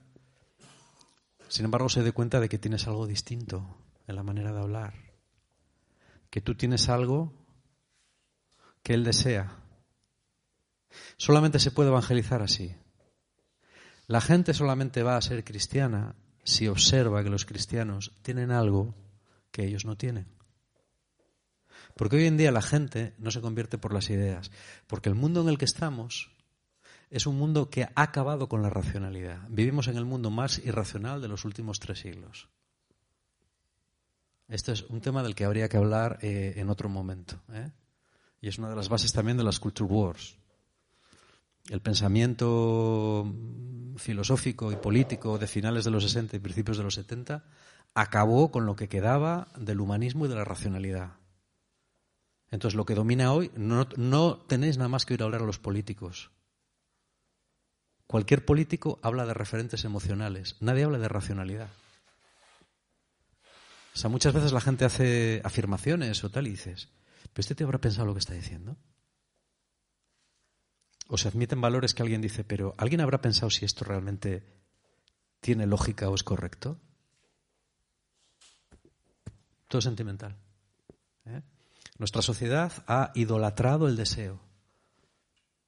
sin 1.53 1.65
embargo 1.65 1.87
se 1.87 2.01
dé 2.01 2.11
cuenta 2.11 2.39
de 2.39 2.49
que 2.49 2.57
tienes 2.57 2.87
algo 2.87 3.05
distinto 3.05 3.77
en 4.07 4.15
la 4.15 4.23
manera 4.23 4.51
de 4.51 4.59
hablar, 4.59 4.95
que 6.31 6.41
tú 6.41 6.55
tienes 6.55 6.89
algo 6.89 7.31
que 8.81 8.95
él 8.95 9.03
desea. 9.03 9.59
Solamente 11.15 11.59
se 11.59 11.69
puede 11.69 11.89
evangelizar 11.89 12.41
así. 12.41 12.75
La 14.07 14.19
gente 14.19 14.55
solamente 14.55 15.03
va 15.03 15.15
a 15.15 15.21
ser 15.21 15.43
cristiana 15.43 16.15
si 16.43 16.67
observa 16.67 17.23
que 17.23 17.29
los 17.29 17.45
cristianos 17.45 18.13
tienen 18.23 18.49
algo 18.49 18.95
que 19.51 19.63
ellos 19.63 19.85
no 19.85 19.95
tienen. 19.95 20.25
Porque 21.95 22.15
hoy 22.15 22.25
en 22.25 22.37
día 22.37 22.51
la 22.51 22.63
gente 22.63 23.13
no 23.19 23.29
se 23.29 23.41
convierte 23.41 23.77
por 23.77 23.93
las 23.93 24.09
ideas, 24.09 24.49
porque 24.87 25.09
el 25.09 25.15
mundo 25.15 25.41
en 25.41 25.49
el 25.49 25.59
que 25.59 25.65
estamos 25.65 26.31
es 27.13 27.27
un 27.27 27.37
mundo 27.37 27.69
que 27.69 27.83
ha 27.83 27.91
acabado 27.95 28.49
con 28.49 28.63
la 28.63 28.71
racionalidad. 28.71 29.41
Vivimos 29.47 29.87
en 29.87 29.97
el 29.97 30.05
mundo 30.05 30.31
más 30.31 30.57
irracional 30.57 31.21
de 31.21 31.27
los 31.27 31.45
últimos 31.45 31.79
tres 31.79 31.99
siglos. 31.99 32.49
Esto 34.47 34.71
es 34.71 34.81
un 34.89 34.99
tema 34.99 35.21
del 35.21 35.35
que 35.35 35.45
habría 35.45 35.69
que 35.69 35.77
hablar 35.77 36.17
eh, 36.23 36.53
en 36.55 36.71
otro 36.71 36.89
momento. 36.89 37.39
¿eh? 37.53 37.71
Y 38.41 38.47
es 38.47 38.57
una 38.57 38.71
de 38.71 38.75
las 38.75 38.89
bases 38.89 39.13
también 39.13 39.37
de 39.37 39.43
las 39.43 39.59
culture 39.59 39.87
wars. 39.87 40.39
El 41.69 41.81
pensamiento 41.81 43.23
mm, 43.27 43.97
filosófico 43.97 44.71
y 44.71 44.75
político 44.77 45.37
de 45.37 45.45
finales 45.45 45.85
de 45.85 45.91
los 45.91 46.03
60 46.05 46.35
y 46.35 46.39
principios 46.39 46.77
de 46.77 46.83
los 46.83 46.95
70 46.95 47.45
acabó 47.93 48.49
con 48.49 48.65
lo 48.65 48.75
que 48.75 48.89
quedaba 48.89 49.49
del 49.55 49.81
humanismo 49.81 50.25
y 50.25 50.29
de 50.29 50.35
la 50.35 50.45
racionalidad. 50.45 51.11
Entonces, 52.49 52.75
lo 52.75 52.85
que 52.85 52.95
domina 52.95 53.33
hoy, 53.33 53.51
no, 53.55 53.87
no 53.97 54.37
tenéis 54.37 54.77
nada 54.77 54.89
más 54.89 55.05
que 55.05 55.13
a 55.13 55.23
hablar 55.23 55.43
a 55.43 55.45
los 55.45 55.59
políticos. 55.59 56.31
Cualquier 58.07 58.45
político 58.45 58.99
habla 59.01 59.25
de 59.25 59.33
referentes 59.33 59.85
emocionales, 59.85 60.57
nadie 60.59 60.83
habla 60.83 60.99
de 60.99 61.07
racionalidad. 61.07 61.69
O 63.93 63.97
sea, 63.97 64.09
muchas 64.09 64.33
veces 64.33 64.51
la 64.51 64.61
gente 64.61 64.85
hace 64.85 65.41
afirmaciones 65.43 66.23
o 66.23 66.31
tal 66.31 66.47
y 66.47 66.51
dices, 66.51 66.89
¿pero 67.31 67.41
este 67.41 67.55
te 67.55 67.63
habrá 67.63 67.79
pensado 67.79 68.07
lo 68.07 68.13
que 68.13 68.19
está 68.19 68.33
diciendo? 68.33 68.75
O 71.07 71.17
se 71.17 71.27
admiten 71.27 71.61
valores 71.61 71.93
que 71.93 72.01
alguien 72.01 72.21
dice, 72.21 72.43
pero 72.43 72.73
¿alguien 72.77 73.01
habrá 73.01 73.21
pensado 73.21 73.51
si 73.51 73.65
esto 73.65 73.85
realmente 73.85 74.43
tiene 75.39 75.67
lógica 75.67 76.09
o 76.09 76.15
es 76.15 76.23
correcto? 76.23 76.79
Todo 79.67 79.81
sentimental. 79.81 80.37
¿eh? 81.25 81.41
Nuestra 81.99 82.21
sociedad 82.21 82.71
ha 82.87 83.11
idolatrado 83.13 83.87
el 83.87 83.95
deseo. 83.95 84.39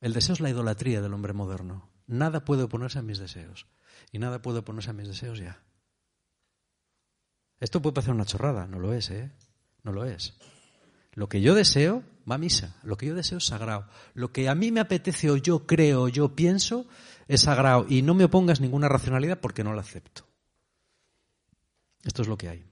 El 0.01 0.13
deseo 0.13 0.33
es 0.33 0.39
la 0.39 0.49
idolatría 0.49 1.01
del 1.01 1.13
hombre 1.13 1.33
moderno. 1.33 1.94
Nada 2.07 2.45
puede 2.45 2.63
oponerse 2.63 2.99
a 2.99 3.01
mis 3.01 3.19
deseos. 3.19 3.67
Y 4.11 4.19
nada 4.19 4.41
puede 4.41 4.59
oponerse 4.59 4.89
a 4.89 4.93
mis 4.93 5.07
deseos 5.07 5.39
ya. 5.39 5.61
Esto 7.59 7.81
puede 7.81 7.93
parecer 7.93 8.13
una 8.13 8.25
chorrada, 8.25 8.67
no 8.67 8.79
lo 8.79 8.93
es, 8.93 9.09
¿eh? 9.09 9.31
No 9.83 9.91
lo 9.91 10.05
es. 10.05 10.37
Lo 11.13 11.29
que 11.29 11.41
yo 11.41 11.55
deseo 11.55 12.03
va 12.29 12.35
a 12.35 12.39
misa. 12.39 12.75
Lo 12.83 12.97
que 12.97 13.07
yo 13.07 13.15
deseo 13.15 13.37
es 13.37 13.45
sagrado. 13.45 13.87
Lo 14.13 14.31
que 14.31 14.49
a 14.49 14.55
mí 14.55 14.71
me 14.71 14.81
apetece 14.81 15.31
o 15.31 15.37
yo 15.37 15.65
creo 15.65 16.03
o 16.03 16.09
yo 16.09 16.35
pienso 16.35 16.87
es 17.27 17.41
sagrado. 17.41 17.85
Y 17.87 18.01
no 18.01 18.13
me 18.13 18.25
opongas 18.25 18.59
ninguna 18.59 18.89
racionalidad 18.89 19.39
porque 19.39 19.63
no 19.63 19.73
la 19.73 19.81
acepto. 19.81 20.27
Esto 22.03 22.21
es 22.21 22.27
lo 22.27 22.37
que 22.37 22.49
hay. 22.49 22.65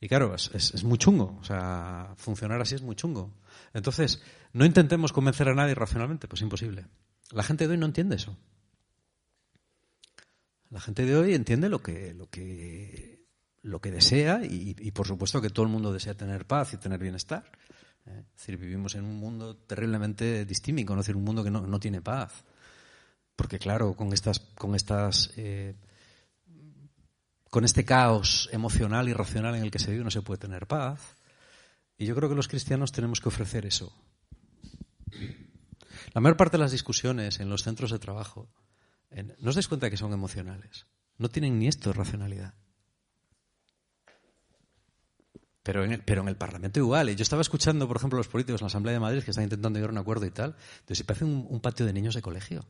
Y 0.00 0.08
claro, 0.08 0.34
es, 0.34 0.50
es, 0.54 0.74
es, 0.74 0.84
muy 0.84 0.98
chungo. 0.98 1.38
O 1.40 1.44
sea, 1.44 2.14
funcionar 2.16 2.60
así 2.60 2.74
es 2.74 2.82
muy 2.82 2.96
chungo. 2.96 3.32
Entonces, 3.74 4.22
no 4.52 4.64
intentemos 4.64 5.12
convencer 5.12 5.48
a 5.48 5.54
nadie 5.54 5.74
racionalmente, 5.74 6.28
pues 6.28 6.42
imposible. 6.42 6.86
La 7.32 7.42
gente 7.42 7.66
de 7.66 7.72
hoy 7.72 7.78
no 7.78 7.86
entiende 7.86 8.16
eso. 8.16 8.36
La 10.70 10.80
gente 10.80 11.04
de 11.04 11.16
hoy 11.16 11.34
entiende 11.34 11.68
lo 11.68 11.80
que, 11.80 12.14
lo 12.14 12.28
que, 12.28 13.24
lo 13.62 13.80
que 13.80 13.90
desea 13.90 14.40
y, 14.44 14.90
por 14.92 15.06
supuesto 15.06 15.40
que 15.40 15.50
todo 15.50 15.66
el 15.66 15.72
mundo 15.72 15.92
desea 15.92 16.14
tener 16.14 16.46
paz 16.46 16.74
y 16.74 16.76
tener 16.76 17.00
bienestar. 17.00 17.44
¿eh? 18.06 18.24
Es 18.34 18.40
decir, 18.40 18.56
vivimos 18.56 18.94
en 18.94 19.04
un 19.04 19.16
mundo 19.16 19.56
terriblemente 19.56 20.44
distímico, 20.44 20.94
¿no? 20.94 21.00
es 21.00 21.06
decir, 21.06 21.16
un 21.16 21.24
mundo 21.24 21.42
que 21.42 21.50
no, 21.50 21.66
no 21.66 21.80
tiene 21.80 22.00
paz. 22.00 22.44
Porque 23.34 23.58
claro, 23.58 23.94
con 23.94 24.12
estas, 24.12 24.40
con 24.40 24.74
estas 24.74 25.32
eh, 25.36 25.74
con 27.50 27.64
este 27.64 27.84
caos 27.84 28.48
emocional 28.52 29.08
y 29.08 29.12
racional 29.12 29.56
en 29.56 29.64
el 29.64 29.70
que 29.70 29.80
se 29.80 29.90
vive 29.90 30.04
no 30.04 30.10
se 30.10 30.22
puede 30.22 30.38
tener 30.38 30.66
paz. 30.66 31.16
Y 31.98 32.06
yo 32.06 32.14
creo 32.14 32.28
que 32.28 32.36
los 32.36 32.48
cristianos 32.48 32.92
tenemos 32.92 33.20
que 33.20 33.28
ofrecer 33.28 33.66
eso. 33.66 33.92
La 36.12 36.20
mayor 36.20 36.36
parte 36.36 36.56
de 36.56 36.62
las 36.62 36.72
discusiones 36.72 37.40
en 37.40 37.48
los 37.48 37.62
centros 37.62 37.90
de 37.90 37.98
trabajo, 37.98 38.48
no 39.38 39.50
os 39.50 39.54
dais 39.54 39.68
cuenta 39.68 39.90
que 39.90 39.96
son 39.96 40.12
emocionales. 40.12 40.86
No 41.18 41.28
tienen 41.28 41.58
ni 41.58 41.68
esto 41.68 41.90
de 41.90 41.98
racionalidad. 41.98 42.54
Pero 45.62 45.84
en, 45.84 45.92
el, 45.92 46.36
Parlamento 46.36 46.80
igual. 46.80 47.14
Yo 47.14 47.22
estaba 47.22 47.42
escuchando, 47.42 47.86
por 47.86 47.98
ejemplo, 47.98 48.16
los 48.16 48.28
políticos 48.28 48.60
en 48.60 48.64
la 48.64 48.68
Asamblea 48.68 48.94
de 48.94 49.00
Madrid 49.00 49.22
que 49.22 49.30
están 49.30 49.44
intentando 49.44 49.78
llegar 49.78 49.90
a 49.90 49.92
un 49.92 49.98
acuerdo 49.98 50.26
y 50.26 50.30
tal. 50.30 50.56
Entonces, 50.80 50.98
si 50.98 51.04
parece 51.04 51.24
un, 51.24 51.46
un 51.48 51.60
patio 51.60 51.84
de 51.84 51.92
niños 51.92 52.14
de 52.14 52.22
colegio. 52.22 52.64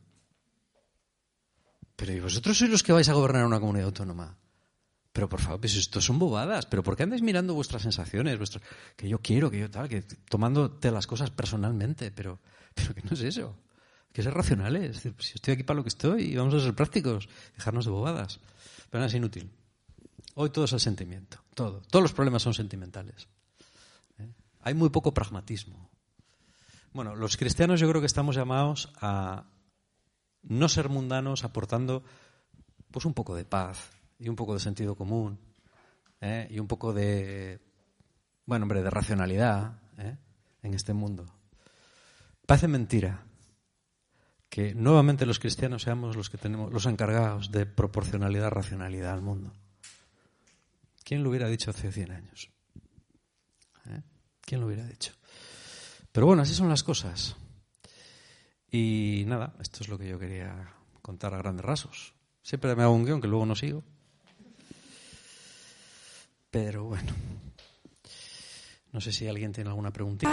Pero 1.95 2.13
¿y 2.13 2.19
vosotros 2.19 2.57
sois 2.57 2.69
los 2.69 2.83
que 2.83 2.91
vais 2.91 3.07
a 3.09 3.13
gobernar 3.13 3.45
una 3.45 3.59
comunidad 3.59 3.87
autónoma? 3.87 4.37
Pero 5.13 5.27
por 5.27 5.41
favor, 5.41 5.59
pues 5.59 5.75
esto 5.75 5.99
son 5.99 6.19
bobadas. 6.19 6.65
¿Pero 6.65 6.83
por 6.83 6.95
qué 6.95 7.03
andáis 7.03 7.21
mirando 7.21 7.53
vuestras 7.53 7.81
sensaciones? 7.81 8.37
Vuestras... 8.37 8.63
Que 8.95 9.09
yo 9.09 9.19
quiero, 9.19 9.51
que 9.51 9.59
yo 9.59 9.69
tal, 9.69 9.89
que 9.89 10.01
tomándote 10.01 10.89
las 10.89 11.05
cosas 11.05 11.29
personalmente. 11.31 12.11
Pero, 12.11 12.39
pero 12.73 12.95
que 12.95 13.01
no 13.01 13.11
es 13.11 13.21
eso. 13.21 13.57
Que 14.13 14.23
ser 14.23 14.33
racionales. 14.33 15.01
Si 15.19 15.33
estoy 15.35 15.53
aquí 15.53 15.63
para 15.63 15.77
lo 15.77 15.83
que 15.83 15.89
estoy, 15.89 16.35
vamos 16.35 16.53
a 16.53 16.61
ser 16.61 16.73
prácticos. 16.73 17.27
Dejarnos 17.55 17.85
de 17.85 17.91
bobadas. 17.91 18.39
Pero 18.89 19.01
no 19.01 19.07
es 19.07 19.13
inútil. 19.13 19.51
Hoy 20.35 20.49
todo 20.49 20.65
es 20.65 20.73
el 20.73 20.79
sentimiento. 20.79 21.43
Todo. 21.55 21.81
Todos 21.89 22.03
los 22.03 22.13
problemas 22.13 22.41
son 22.41 22.53
sentimentales. 22.53 23.27
¿Eh? 24.17 24.29
Hay 24.61 24.73
muy 24.73 24.89
poco 24.89 25.13
pragmatismo. 25.13 25.89
Bueno, 26.93 27.15
los 27.15 27.35
cristianos 27.35 27.79
yo 27.81 27.89
creo 27.89 28.01
que 28.01 28.07
estamos 28.07 28.35
llamados 28.35 28.89
a 29.01 29.45
no 30.43 30.69
ser 30.69 30.89
mundanos 30.89 31.43
aportando 31.43 32.03
pues 32.91 33.05
un 33.05 33.13
poco 33.13 33.35
de 33.35 33.45
paz 33.45 34.00
y 34.21 34.29
un 34.29 34.35
poco 34.35 34.53
de 34.53 34.59
sentido 34.59 34.95
común 34.95 35.39
¿eh? 36.21 36.47
y 36.49 36.59
un 36.59 36.67
poco 36.67 36.93
de 36.93 37.59
bueno 38.45 38.63
hombre 38.63 38.83
de 38.83 38.89
racionalidad 38.89 39.79
¿eh? 39.97 40.15
en 40.61 40.73
este 40.73 40.93
mundo 40.93 41.25
parece 42.45 42.67
mentira 42.67 43.25
que 44.49 44.75
nuevamente 44.75 45.25
los 45.25 45.39
cristianos 45.39 45.83
seamos 45.83 46.15
los 46.15 46.29
que 46.29 46.37
tenemos 46.37 46.71
los 46.71 46.85
encargados 46.85 47.51
de 47.51 47.65
proporcionalidad 47.65 48.51
racionalidad 48.51 49.13
al 49.13 49.21
mundo 49.21 49.51
quién 51.03 51.23
lo 51.23 51.29
hubiera 51.29 51.49
dicho 51.49 51.71
hace 51.71 51.91
100 51.91 52.11
años 52.11 52.49
¿Eh? 53.87 54.01
quién 54.41 54.61
lo 54.61 54.67
hubiera 54.67 54.85
dicho 54.85 55.13
pero 56.11 56.27
bueno 56.27 56.43
así 56.43 56.53
son 56.53 56.69
las 56.69 56.83
cosas 56.83 57.35
y 58.71 59.25
nada, 59.27 59.53
esto 59.59 59.79
es 59.81 59.89
lo 59.89 59.97
que 59.97 60.07
yo 60.07 60.17
quería 60.17 60.73
contar 61.01 61.33
a 61.33 61.37
grandes 61.37 61.65
rasgos. 61.65 62.13
Siempre 62.41 62.73
me 62.73 62.83
hago 62.83 62.93
un 62.93 63.03
guion 63.03 63.19
que 63.19 63.27
luego 63.27 63.45
no 63.45 63.55
sigo. 63.55 63.83
Pero 66.51 66.83
bueno. 66.83 67.13
No 68.91 68.99
sé 68.99 69.13
si 69.13 69.25
alguien 69.27 69.53
tiene 69.53 69.69
alguna 69.69 69.91
preguntita. 69.91 70.29